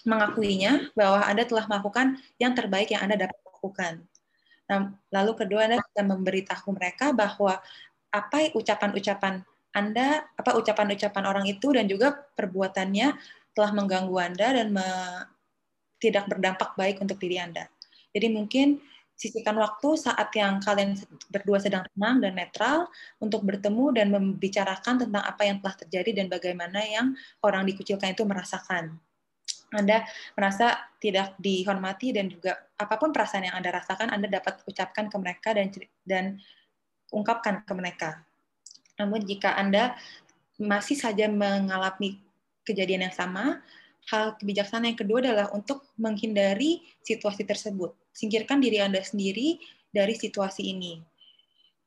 [0.07, 3.93] mengakuinya bahwa Anda telah melakukan yang terbaik yang Anda dapat lakukan.
[5.11, 7.57] Lalu kedua Anda bisa memberitahu mereka bahwa
[8.09, 9.43] apa ucapan-ucapan
[9.75, 13.13] Anda, apa ucapan-ucapan orang itu dan juga perbuatannya
[13.53, 14.87] telah mengganggu Anda dan me,
[16.01, 17.69] tidak berdampak baik untuk diri Anda.
[18.09, 18.81] Jadi mungkin
[19.19, 20.95] sisihkan waktu saat yang kalian
[21.27, 22.87] berdua sedang tenang dan netral
[23.19, 27.11] untuk bertemu dan membicarakan tentang apa yang telah terjadi dan bagaimana yang
[27.43, 28.95] orang dikucilkan itu merasakan.
[29.69, 30.01] Anda
[30.33, 35.17] merasa tidak dihormati dan juga apa pun perasaan yang Anda rasakan Anda dapat ucapkan ke
[35.21, 35.67] mereka dan
[36.07, 36.25] dan
[37.13, 38.28] ungkapkan ke mereka.
[38.99, 39.95] Namun jika Anda
[40.59, 42.19] masih saja mengalami
[42.67, 43.63] kejadian yang sama,
[44.11, 47.95] hal kebijaksanaan yang kedua adalah untuk menghindari situasi tersebut.
[48.11, 49.57] Singkirkan diri Anda sendiri
[49.89, 50.99] dari situasi ini.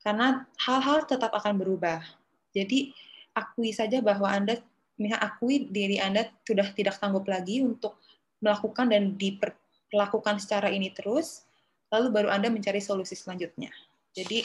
[0.03, 2.03] Karena hal-hal tetap akan berubah.
[2.51, 2.91] Jadi
[3.37, 4.59] akui saja bahwa Anda
[4.97, 8.01] misalnya akui diri Anda sudah tidak sanggup lagi untuk
[8.43, 11.47] melakukan dan diperlakukan secara ini terus,
[11.93, 13.71] lalu baru Anda mencari solusi selanjutnya.
[14.13, 14.43] Jadi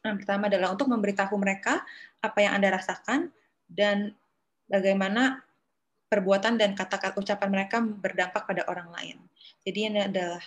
[0.00, 1.84] yang pertama adalah untuk memberitahu mereka
[2.24, 3.28] apa yang Anda rasakan
[3.68, 4.16] dan
[4.64, 5.44] bagaimana
[6.08, 9.16] perbuatan dan kata-kata ucapan mereka berdampak pada orang lain.
[9.62, 10.42] Jadi ini adalah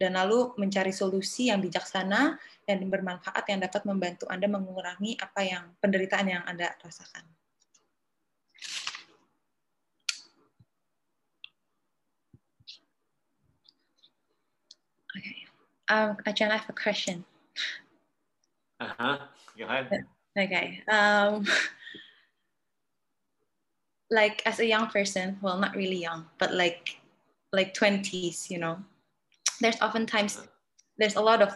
[0.00, 5.64] dan lalu mencari solusi yang bijaksana dan bermanfaat yang dapat membantu Anda mengurangi apa yang
[5.78, 7.24] penderitaan yang Anda rasakan.
[15.10, 15.44] Okay.
[15.90, 17.28] Um, Ajahn, I have a question.
[18.80, 19.18] Uh huh.
[19.58, 20.04] Go ahead.
[20.38, 20.82] Okay.
[20.90, 21.46] Um,
[24.10, 27.00] like as a young person, well, not really young, but like
[27.52, 28.78] like twenties, you know,
[29.60, 30.40] there's oftentimes
[30.98, 31.54] there's a lot of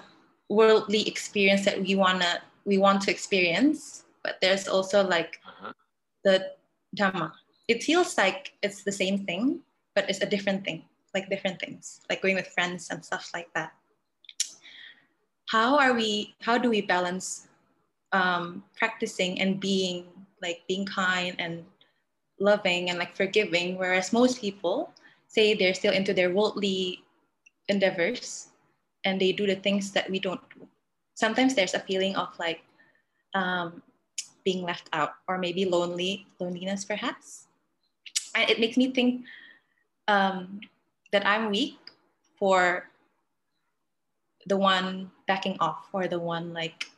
[0.49, 5.73] worldly experience that we wanna we want to experience, but there's also like uh-huh.
[6.25, 6.53] the
[6.97, 7.33] dhamma.
[7.69, 9.61] It feels like it's the same thing,
[9.95, 13.49] but it's a different thing like different things, like going with friends and stuff like
[13.55, 13.73] that.
[15.51, 17.49] How are we, how do we balance
[18.13, 20.07] um, practicing and being
[20.41, 21.65] like being kind and
[22.41, 24.93] loving and like forgiving, whereas most people
[25.27, 27.03] say they're still into their worldly
[27.69, 28.49] endeavors
[29.05, 30.67] and they do the things that we don't do.
[31.15, 32.63] Sometimes there's a feeling of like
[33.35, 33.83] um,
[34.45, 37.47] being left out or maybe lonely, loneliness perhaps.
[38.35, 39.25] And it makes me think
[40.09, 40.61] um,
[41.13, 41.79] that I'm weak
[42.39, 42.91] for
[44.47, 46.91] the one backing off or the one like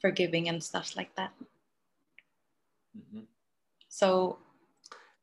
[0.00, 1.32] forgiving and stuff like that.
[2.96, 3.24] Mm-hmm.
[3.88, 4.38] So,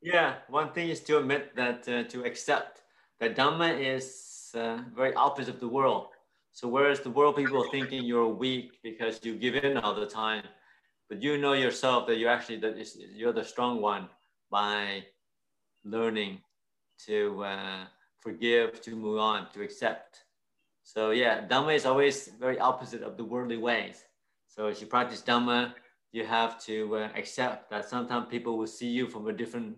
[0.02, 2.82] yeah, one thing is to admit that uh, to accept
[3.20, 6.08] that Dhamma is uh, very opposite of the world.
[6.52, 10.06] So, whereas the world people are thinking you're weak because you give in all the
[10.06, 10.44] time,
[11.08, 12.74] but you know yourself that you're actually that
[13.14, 14.08] you're the strong one
[14.50, 15.04] by
[15.84, 16.40] learning
[17.06, 17.84] to uh,
[18.20, 20.24] forgive, to move on, to accept.
[20.92, 24.02] So yeah, Dhamma is always very opposite of the worldly ways.
[24.48, 25.72] So as you practice Dhamma,
[26.10, 29.76] you have to uh, accept that sometimes people will see you from a different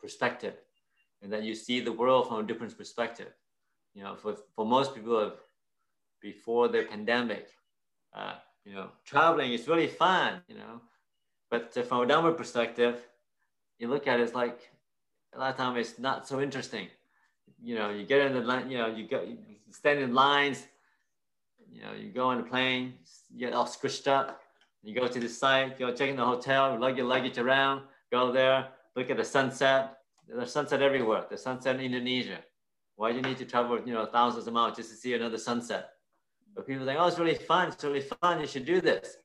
[0.00, 0.54] perspective.
[1.20, 3.32] and that you see the world from a different perspective.
[3.94, 5.32] You know, for, for most people
[6.22, 7.48] before the pandemic,
[8.14, 10.80] uh, you know, traveling is really fun, you know,
[11.50, 12.96] but from a Dhamma perspective,
[13.78, 14.70] you look at it, it's like
[15.34, 16.88] a lot of time it's not so interesting.
[17.62, 19.38] You know, you get in the line, you know, you go, you
[19.70, 20.66] stand in lines,
[21.70, 22.94] you know, you go on the plane,
[23.36, 24.40] get all squished up,
[24.82, 28.30] you go to the site, go check in the hotel, lug your luggage around, go
[28.30, 29.98] there, look at the sunset.
[30.28, 31.24] There's sunset everywhere.
[31.30, 32.38] The sunset in Indonesia.
[32.96, 35.38] Why do you need to travel, you know, thousands of miles just to see another
[35.38, 35.90] sunset?
[36.54, 37.68] But people think, oh, it's really fun.
[37.68, 38.40] It's really fun.
[38.40, 39.18] You should do this.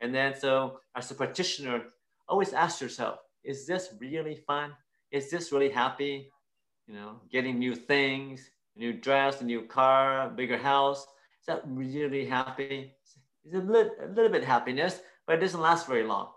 [0.00, 1.84] And then so as a practitioner,
[2.28, 4.72] always ask yourself, is this really fun?
[5.10, 6.30] Is this really happy?
[6.86, 11.06] You know, getting new things, a new dress, a new car, a bigger house.
[11.40, 12.92] Is that really happy?
[13.44, 16.28] It's a little, a little bit happiness, but it doesn't last very long.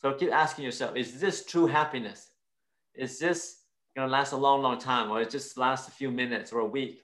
[0.00, 2.30] So keep asking yourself, is this true happiness?
[2.94, 3.60] Is this
[3.96, 6.66] gonna last a long, long time, or it just lasts a few minutes or a
[6.66, 7.02] week?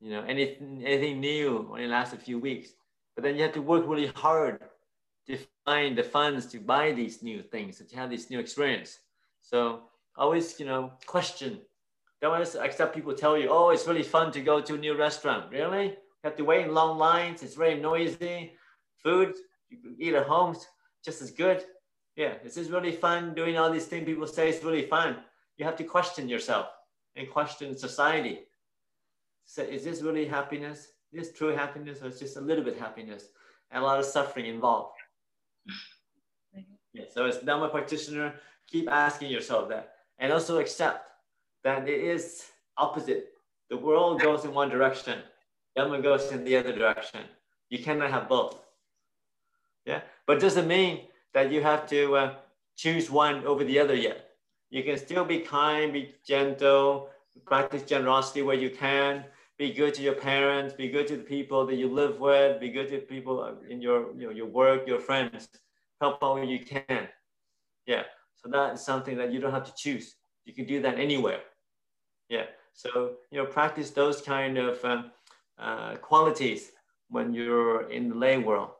[0.00, 2.70] You know, anything, anything new only lasts a few weeks.
[3.14, 4.60] But then you have to work really hard
[5.26, 8.98] to find the funds to buy these new things, to have this new experience.
[9.40, 9.82] So
[10.16, 11.60] always, you know, question.
[12.20, 15.52] Don't accept people tell you, oh, it's really fun to go to a new restaurant.
[15.52, 15.86] Really?
[15.86, 17.42] You have to wait in long lines.
[17.42, 18.52] It's very noisy.
[19.02, 19.34] Food,
[19.68, 20.56] you can eat at home,
[21.04, 21.64] just as good.
[22.16, 25.18] Yeah, this is really fun doing all these things people say it's really fun.
[25.56, 26.66] You have to question yourself
[27.14, 28.40] and question society.
[29.44, 30.88] So is this really happiness?
[31.12, 33.28] Is this true happiness or is just a little bit happiness
[33.70, 34.98] and a lot of suffering involved?
[36.92, 38.34] Yeah, so as Dhamma practitioner,
[38.66, 41.08] keep asking yourself that and also accept
[41.64, 42.46] that it is
[42.76, 43.32] opposite.
[43.70, 45.18] The world goes in one direction,
[45.76, 47.20] Dhamma goes in the other direction.
[47.70, 48.58] You cannot have both.
[49.84, 52.34] Yeah, but doesn't mean that you have to uh,
[52.76, 54.30] choose one over the other yet.
[54.70, 57.10] You can still be kind, be gentle,
[57.46, 59.24] practice generosity where you can,
[59.58, 62.70] be good to your parents, be good to the people that you live with, be
[62.70, 65.48] good to people in your, you know, your work, your friends,
[66.00, 67.08] help out where you can.
[67.86, 68.02] Yeah,
[68.36, 70.16] so that is something that you don't have to choose.
[70.48, 71.40] You can do that anywhere.
[72.30, 75.10] Yeah, so, you know, practice those kind of um,
[75.58, 76.72] uh, qualities
[77.10, 78.70] when you're in the lay world.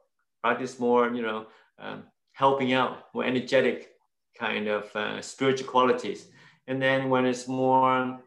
[0.43, 1.47] Practice more, you know,
[1.79, 3.91] um, helping out, more energetic
[4.39, 6.29] kind of uh, spiritual qualities.
[6.69, 8.19] And then when it's more,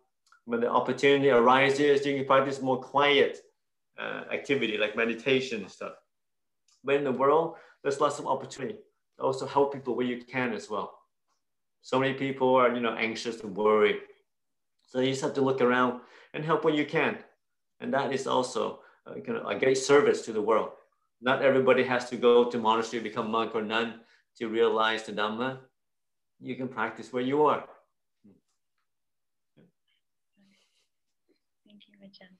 [0.45, 3.39] when the opportunity arises, you can practice more quiet
[3.99, 5.93] uh, activity like meditation and stuff.
[6.83, 8.77] But in the world, there's lots of opportunity.
[9.19, 11.00] Also help people where you can as well.
[11.81, 13.97] So many people are, you know, anxious and worried.
[14.83, 16.01] So you just have to look around
[16.33, 17.17] and help where you can.
[17.79, 20.71] And that is also uh, kind of a great service to the world.
[21.21, 24.01] Not everybody has to go to monastery, become monk or nun
[24.37, 25.59] to realize the Dhamma.
[26.39, 27.63] You can practice where you are.
[31.65, 32.35] Thank you, Ajahn.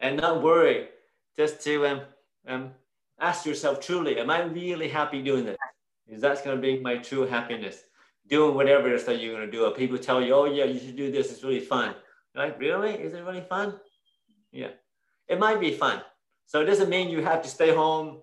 [0.00, 0.88] And not worry,
[1.36, 2.00] just to um,
[2.46, 2.70] um,
[3.18, 5.58] ask yourself truly, am I really happy doing this?
[6.06, 7.84] Is that going to be my true happiness?
[8.30, 9.64] Doing whatever it is that you're going to do.
[9.64, 11.32] Or people tell you, oh, yeah, you should do this.
[11.32, 11.94] It's really fun.
[12.34, 12.92] Like, really?
[12.92, 13.74] Is it really fun?
[14.52, 14.70] Yeah.
[15.28, 16.00] It might be fun.
[16.46, 18.22] So it doesn't mean you have to stay home,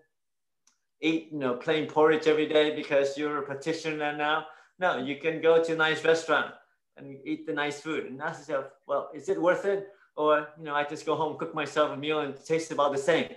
[1.02, 4.46] eat, you know, plain porridge every day because you're a practitioner now.
[4.80, 6.54] No, you can go to a nice restaurant
[6.98, 9.88] and eat the nice food and ask yourself, well, is it worth it?
[10.16, 12.92] Or, you know, I just go home, cook myself a meal and it tastes about
[12.92, 13.30] the same.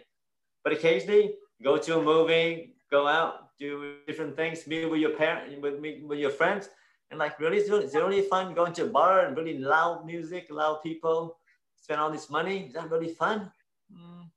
[0.65, 5.55] But occasionally go to a movie, go out, do different things, meet with your parents,
[5.61, 6.71] with, with your friends.
[7.11, 10.47] And like, really, is it really fun going to a bar and really loud music,
[10.51, 11.37] loud people,
[11.77, 12.67] spend all this money?
[12.67, 13.53] Is that really fun?
[13.93, 14.31] Mm.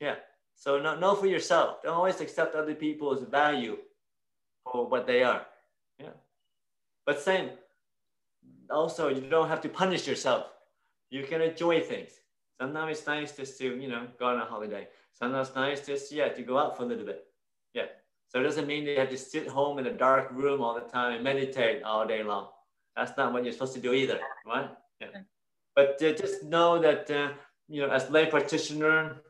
[0.00, 0.16] Yeah.
[0.54, 1.82] So know, know for yourself.
[1.82, 3.76] Don't always accept other people's value
[4.64, 5.46] for what they are.
[5.98, 6.16] Yeah.
[7.06, 7.50] But same,
[8.70, 10.46] also you don't have to punish yourself.
[11.10, 12.10] You can enjoy things.
[12.60, 14.88] Sometimes it's nice just to, you know, go on a holiday.
[15.12, 17.24] Sometimes it's nice just, yeah, to go out for a little bit.
[17.72, 17.86] Yeah.
[18.28, 20.82] So it doesn't mean you have to sit home in a dark room all the
[20.82, 22.48] time and meditate all day long.
[22.94, 24.68] That's not what you're supposed to do either, right?
[25.00, 25.08] Yeah.
[25.74, 27.30] But uh, just know that, uh,
[27.68, 29.22] you know, as lay practitioner,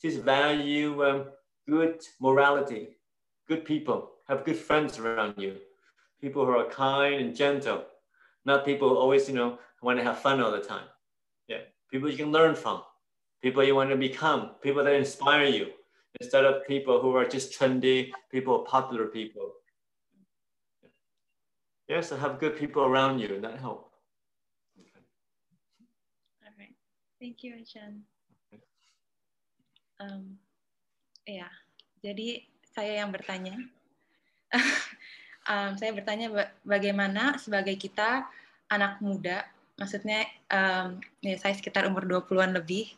[0.00, 1.24] just value um,
[1.68, 2.88] good morality,
[3.48, 5.56] good people, have good friends around you,
[6.20, 7.84] people who are kind and gentle,
[8.44, 10.86] not people who always, you know, want to have fun all the time.
[11.48, 12.82] Yeah, people you can learn from,
[13.42, 15.66] people you want to become, people that inspire you,
[16.22, 19.58] instead of people who are just trendy, people, popular people.
[21.90, 23.90] Yeah, so have good people around you, and that help.
[26.46, 26.74] All right.
[27.18, 28.06] Thank you, Ajahn.
[29.98, 30.38] Um,
[31.26, 31.50] ya,
[32.00, 33.58] jadi saya yang bertanya.
[35.50, 36.30] um, saya bertanya
[36.62, 38.30] bagaimana sebagai kita
[38.70, 39.44] anak muda
[39.80, 42.92] maksudnya um, ya saya sekitar umur 20-an lebih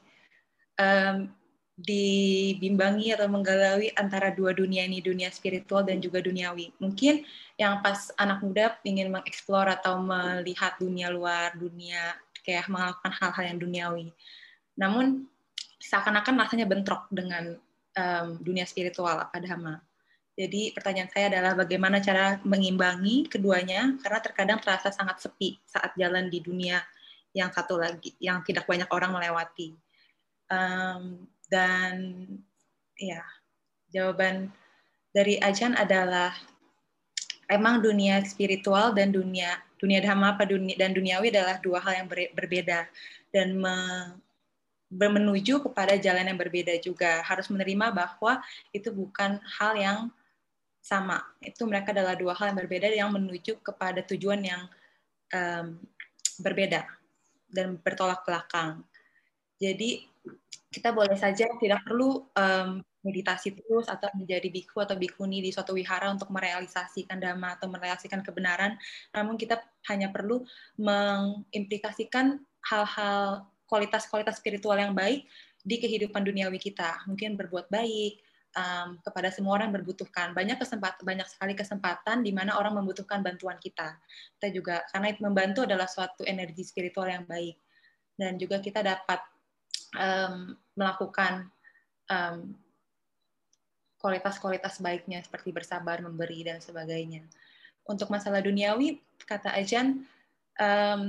[0.79, 1.31] um,
[1.75, 6.71] dibimbangi atau menggalaui antara dua dunia ini, dunia spiritual dan juga duniawi.
[6.79, 7.27] Mungkin
[7.59, 12.15] yang pas anak muda ingin mengeksplor atau melihat dunia luar, dunia
[12.47, 14.07] kayak melakukan hal-hal yang duniawi.
[14.79, 15.27] Namun
[15.83, 17.59] seakan-akan rasanya bentrok dengan
[17.99, 19.83] um, dunia spiritual dhamma.
[20.35, 26.27] Jadi pertanyaan saya adalah bagaimana cara mengimbangi keduanya karena terkadang terasa sangat sepi saat jalan
[26.27, 26.83] di dunia
[27.35, 29.75] yang satu lagi yang tidak banyak orang melewati.
[30.51, 32.25] Um, dan
[32.99, 33.23] ya
[33.91, 34.51] jawaban
[35.15, 36.35] dari Ajan adalah
[37.51, 42.09] emang dunia spiritual dan dunia dunia dhamma apa dunia dan duniawi adalah dua hal yang
[42.09, 42.89] ber, berbeda
[43.35, 43.77] dan me,
[44.95, 48.39] menuju kepada jalan yang berbeda juga harus menerima bahwa
[48.71, 49.99] itu bukan hal yang
[50.79, 51.25] sama.
[51.43, 54.63] Itu mereka adalah dua hal yang berbeda yang menuju kepada tujuan yang
[55.35, 55.83] um,
[56.39, 56.87] berbeda
[57.51, 58.87] dan bertolak belakang.
[59.59, 60.07] Jadi
[60.75, 65.77] kita boleh saja tidak perlu um, meditasi terus atau menjadi biku atau bikuni di suatu
[65.77, 68.75] wihara untuk merealisasikan dhamma atau merealisasikan kebenaran.
[69.15, 69.61] Namun kita
[69.93, 70.43] hanya perlu
[70.81, 75.29] mengimplikasikan hal-hal kualitas-kualitas spiritual yang baik
[75.63, 77.05] di kehidupan duniawi kita.
[77.07, 78.25] Mungkin berbuat baik,
[78.57, 80.33] um, kepada semua orang yang berbutuhkan.
[80.33, 83.99] Banyak kesempatan, banyak sekali kesempatan di mana orang membutuhkan bantuan kita.
[84.39, 87.59] Kita juga karena itu membantu adalah suatu energi spiritual yang baik
[88.15, 89.21] dan juga kita dapat
[89.97, 91.49] um, melakukan
[92.11, 92.55] um,
[93.99, 97.25] kualitas-kualitas baiknya seperti bersabar, memberi dan sebagainya.
[97.89, 100.05] Untuk masalah duniawi, kata Ajan,
[100.61, 101.01] um,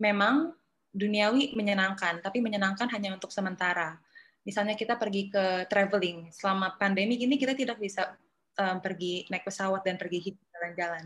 [0.00, 0.56] memang
[0.92, 4.00] duniawi menyenangkan, tapi menyenangkan hanya untuk sementara
[4.48, 8.16] misalnya kita pergi ke traveling selama pandemi ini kita tidak bisa
[8.56, 11.04] um, pergi naik pesawat dan pergi jalan-jalan.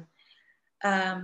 [0.79, 1.19] Um,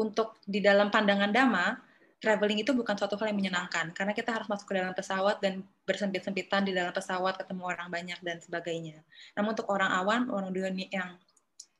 [0.00, 1.76] untuk di dalam pandangan dama,
[2.18, 5.62] traveling itu bukan suatu hal yang menyenangkan karena kita harus masuk ke dalam pesawat dan
[5.86, 8.98] bersempit-sempitan di dalam pesawat ketemu orang banyak dan sebagainya.
[9.38, 11.14] Namun untuk orang awam, orang dunia yang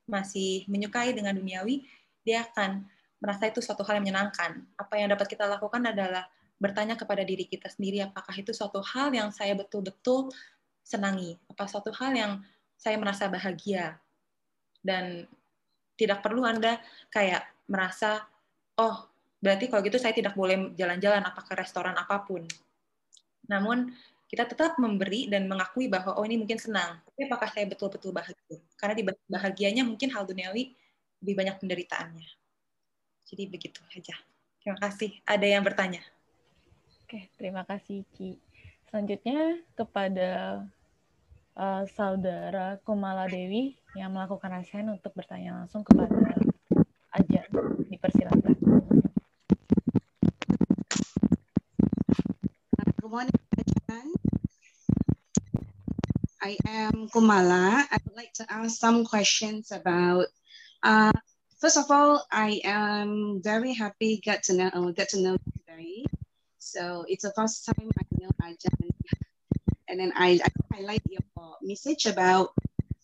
[0.06, 1.84] masih menyukai dengan duniawi,
[2.22, 2.86] dia akan
[3.18, 4.62] merasa itu suatu hal yang menyenangkan.
[4.78, 9.14] Apa yang dapat kita lakukan adalah bertanya kepada diri kita sendiri apakah itu suatu hal
[9.14, 10.30] yang saya betul-betul
[10.82, 12.32] senangi, apa suatu hal yang
[12.78, 13.98] saya merasa bahagia
[14.82, 15.26] dan
[15.98, 16.78] tidak perlu Anda
[17.10, 18.22] kayak merasa
[18.78, 22.42] oh berarti kalau gitu saya tidak boleh jalan-jalan apa ke restoran apa pun.
[23.48, 23.90] Namun
[24.28, 28.60] kita tetap memberi dan mengakui bahwa oh ini mungkin senang, tapi apakah saya betul-betul bahagia?
[28.76, 30.76] Karena di bahagianya mungkin hal duniawi
[31.24, 32.28] lebih banyak penderitaannya.
[33.24, 34.16] Jadi begitu aja.
[34.60, 35.16] Terima kasih.
[35.24, 36.04] Ada yang bertanya?
[37.08, 38.36] Oke, terima kasih Ci.
[38.92, 40.60] Selanjutnya kepada
[41.56, 46.36] uh, saudara Kumala Dewi yang melakukan ASEAN untuk bertanya langsung kepada
[47.16, 47.42] Aja.
[47.88, 48.54] Dipersilakan.
[53.18, 53.34] Morning.
[56.40, 57.82] I am Kumala.
[57.90, 60.26] I would like to ask some questions about.
[60.84, 61.10] Uh,
[61.60, 66.04] first of all, I am very happy get to know get to know you today.
[66.58, 68.86] So it's the first time I know Ajahn.
[69.88, 71.26] And then I, I highlight your
[71.60, 72.54] message about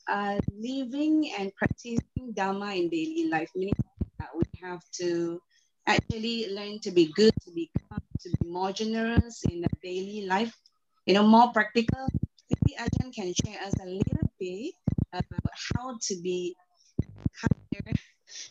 [0.06, 3.74] uh, living and practicing Dharma in daily life, meaning
[4.20, 5.40] that we have to
[5.88, 7.68] actually learn to be good, to be
[8.24, 10.52] to be more generous in the daily life,
[11.06, 12.08] you know, more practical.
[12.50, 14.74] Maybe Ajahn can share us a little bit
[15.12, 16.56] about how to be
[17.40, 17.92] kinder,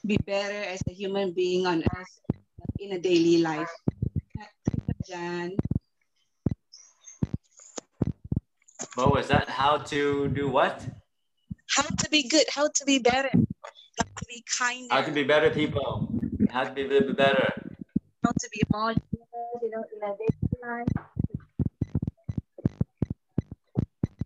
[0.06, 2.16] be better as a human being on earth
[2.80, 3.70] in a daily life.
[5.08, 5.52] Jan.
[8.96, 9.50] What was that?
[9.50, 10.86] How to do what?
[11.76, 14.94] How to be good, how to be better, how to be kinder.
[14.94, 16.14] How to be better people.
[16.50, 17.50] How to be a little bit better.
[18.24, 19.13] How to be more you
[19.74, 20.88] know, in a daily life.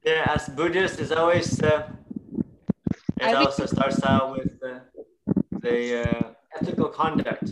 [0.03, 1.89] Yeah, as Buddhists, it's always, uh,
[3.19, 4.79] it I also starts out with uh,
[5.51, 7.51] the uh, ethical conduct,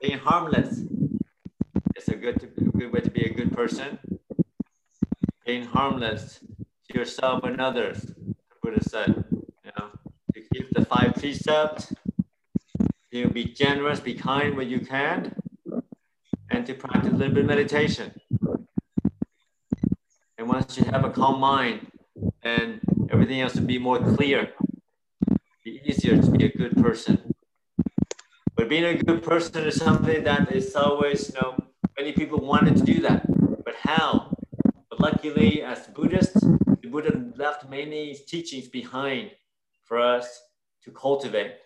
[0.00, 0.82] being harmless
[2.02, 3.96] it's a good, good way to be a good person.
[5.46, 6.40] Being harmless
[6.88, 9.24] to yourself and others, the Buddha said.
[9.64, 9.90] You know,
[10.34, 11.94] to keep the five precepts,
[13.12, 15.32] you know, be generous, be kind when you can,
[16.52, 18.12] and to practice a little bit of meditation.
[20.38, 21.88] And once you have a calm mind,
[22.42, 22.80] and
[23.10, 24.52] everything else will be more clear,
[25.64, 27.34] be easier to be a good person.
[28.56, 31.56] But being a good person is something that is always, you know,
[31.98, 33.26] Many people wanted to do that,
[33.64, 34.34] but how?
[34.88, 39.30] But luckily, as Buddhists, the Buddha left many teachings behind
[39.84, 40.26] for us
[40.84, 41.56] to cultivate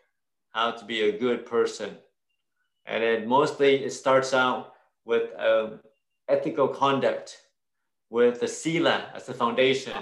[0.51, 1.97] how to be a good person.
[2.87, 4.73] And then mostly it starts out
[5.07, 5.81] with um,
[6.29, 7.39] ethical conduct,
[8.11, 9.95] with the sila as the foundation,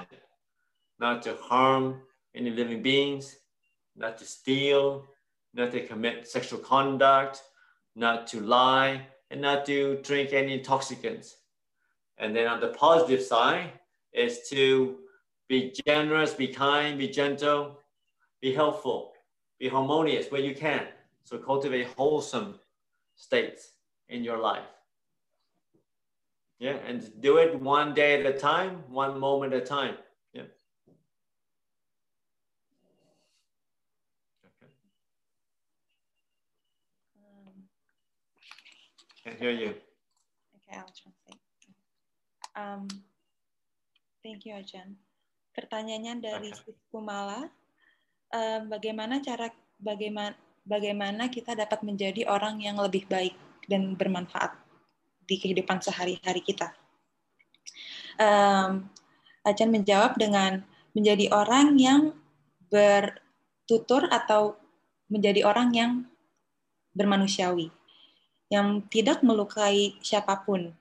[0.98, 2.00] not to harm
[2.34, 3.36] any living beings,
[3.94, 5.04] not to steal,
[5.52, 7.42] not to commit sexual conduct,
[7.94, 11.36] not to lie, and not to drink any intoxicants.
[12.18, 13.72] And then on the positive side
[14.12, 14.98] is to
[15.48, 17.78] be generous, be kind, be gentle,
[18.40, 19.12] be helpful,
[19.58, 20.86] be harmonious where you can.
[21.24, 22.58] So cultivate wholesome
[23.16, 23.72] states
[24.08, 24.73] in your life.
[26.58, 29.98] Yeah, and do it one day at a time, one moment at a time.
[30.32, 30.46] Yeah.
[34.46, 34.70] Okay.
[37.18, 37.66] Um,
[39.24, 39.74] Can't hear you.
[40.62, 41.42] Okay, I'll translate.
[42.54, 42.86] Um,
[44.22, 44.94] thank you, Ajan.
[45.58, 46.74] Pertanyaannya dari Okay.
[46.94, 47.50] Kumala,
[48.30, 49.50] um, bagaimana cara
[49.82, 53.34] bagaimana bagaimana kita dapat menjadi orang yang lebih baik
[53.68, 54.63] dan bermanfaat
[55.24, 56.72] di kehidupan sehari-hari kita?
[58.20, 58.88] Um,
[59.44, 60.64] Ajan menjawab dengan
[60.96, 62.16] menjadi orang yang
[62.72, 64.56] bertutur atau
[65.12, 65.92] menjadi orang yang
[66.96, 67.68] bermanusiawi,
[68.48, 70.72] yang tidak melukai siapa pun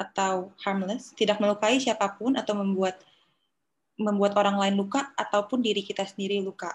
[0.00, 3.04] atau harmless, tidak melukai siapa pun atau membuat
[4.00, 6.72] membuat orang lain luka ataupun diri kita sendiri luka.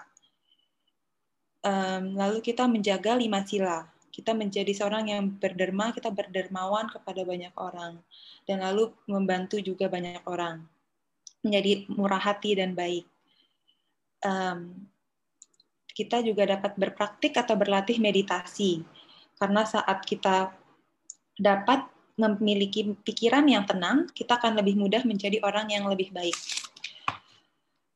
[1.66, 3.82] Um, lalu kita menjaga lima sila.
[4.16, 8.00] Kita menjadi seorang yang berderma, kita berdermawan kepada banyak orang,
[8.48, 10.64] dan lalu membantu juga banyak orang.
[11.44, 13.04] Menjadi murah hati dan baik.
[14.24, 14.88] Um,
[15.92, 18.80] kita juga dapat berpraktik atau berlatih meditasi,
[19.36, 20.48] karena saat kita
[21.36, 21.84] dapat
[22.16, 26.32] memiliki pikiran yang tenang, kita akan lebih mudah menjadi orang yang lebih baik.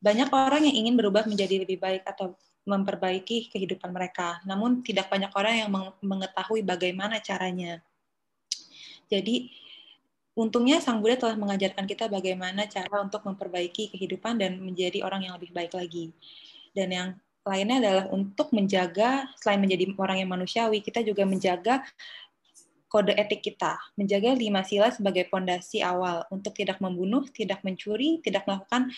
[0.05, 2.37] Banyak orang yang ingin berubah menjadi lebih baik atau
[2.69, 5.71] memperbaiki kehidupan mereka, namun tidak banyak orang yang
[6.05, 7.81] mengetahui bagaimana caranya.
[9.11, 9.51] Jadi,
[10.39, 15.35] untungnya Sang Buddha telah mengajarkan kita bagaimana cara untuk memperbaiki kehidupan dan menjadi orang yang
[15.41, 16.15] lebih baik lagi.
[16.71, 17.09] Dan yang
[17.43, 21.83] lainnya adalah untuk menjaga, selain menjadi orang yang manusiawi, kita juga menjaga
[22.91, 28.43] kode etik kita, menjaga lima sila sebagai pondasi awal untuk tidak membunuh, tidak mencuri, tidak
[28.51, 28.91] melakukan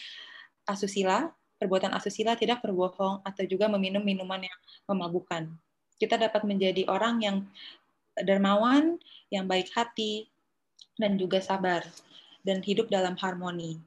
[0.65, 1.29] asusila,
[1.63, 4.59] perbuatan asusila, tidak berbohong, atau juga meminum minuman yang
[4.91, 5.47] memabukkan.
[5.95, 7.37] Kita dapat menjadi orang yang
[8.19, 8.99] dermawan,
[9.31, 10.27] yang baik hati,
[10.99, 11.87] dan juga sabar,
[12.43, 13.79] dan hidup dalam harmoni.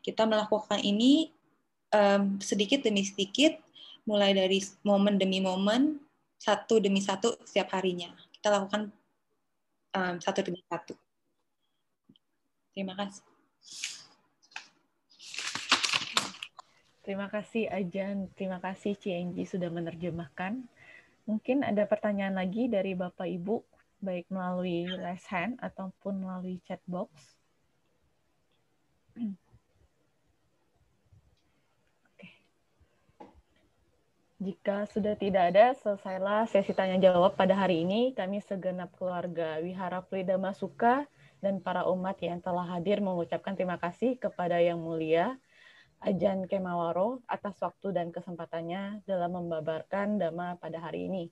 [0.00, 1.28] Kita melakukan ini
[1.92, 3.60] um, sedikit demi sedikit,
[4.08, 6.00] mulai dari momen demi momen,
[6.40, 8.08] satu demi satu setiap harinya.
[8.32, 8.88] Kita lakukan
[9.92, 10.96] um, satu demi satu.
[12.72, 13.26] Terima kasih.
[17.08, 20.60] Terima kasih Ajan, terima kasih CNG sudah menerjemahkan.
[21.24, 23.64] Mungkin ada pertanyaan lagi dari Bapak Ibu,
[24.04, 27.08] baik melalui raise hand ataupun melalui chat box.
[34.36, 38.12] Jika sudah tidak ada, selesailah sesi tanya jawab pada hari ini.
[38.12, 41.08] Kami segenap keluarga Wihara Pridama Suka
[41.40, 45.40] dan para umat yang telah hadir mengucapkan terima kasih kepada Yang Mulia
[45.98, 51.26] Ajan Kemawaro atas waktu dan kesempatannya dalam membabarkan Dhamma pada hari ini.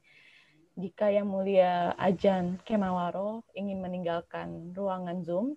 [0.76, 5.56] Jika Yang Mulia Ajan Kemawaro ingin meninggalkan ruangan Zoom,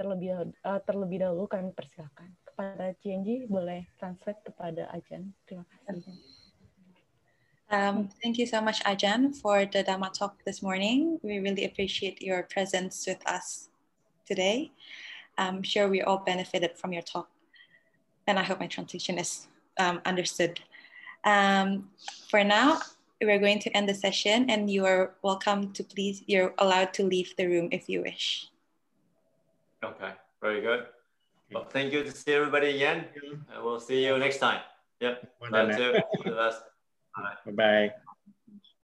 [0.00, 2.30] terlebih uh, terlebih dahulu kami persilakan.
[2.46, 5.34] Kepada CNG boleh translate kepada Ajan.
[5.44, 6.16] Terima kasih.
[7.66, 11.18] Um, thank you so much, Ajan, for the Dhamma talk this morning.
[11.20, 13.68] We really appreciate your presence with us
[14.24, 14.70] today.
[15.36, 17.35] I'm sure we all benefited from your talk.
[18.26, 19.46] And I hope my translation is
[19.78, 20.60] um, understood.
[21.24, 21.88] Um,
[22.28, 22.80] for now,
[23.22, 27.04] we're going to end the session and you are welcome to please, you're allowed to
[27.04, 28.48] leave the room if you wish.
[29.84, 30.86] Okay, very good.
[31.52, 33.06] Well, thank you to see everybody again.
[33.54, 34.60] And we'll see you next time.
[35.00, 35.32] Yep.
[35.40, 35.50] Well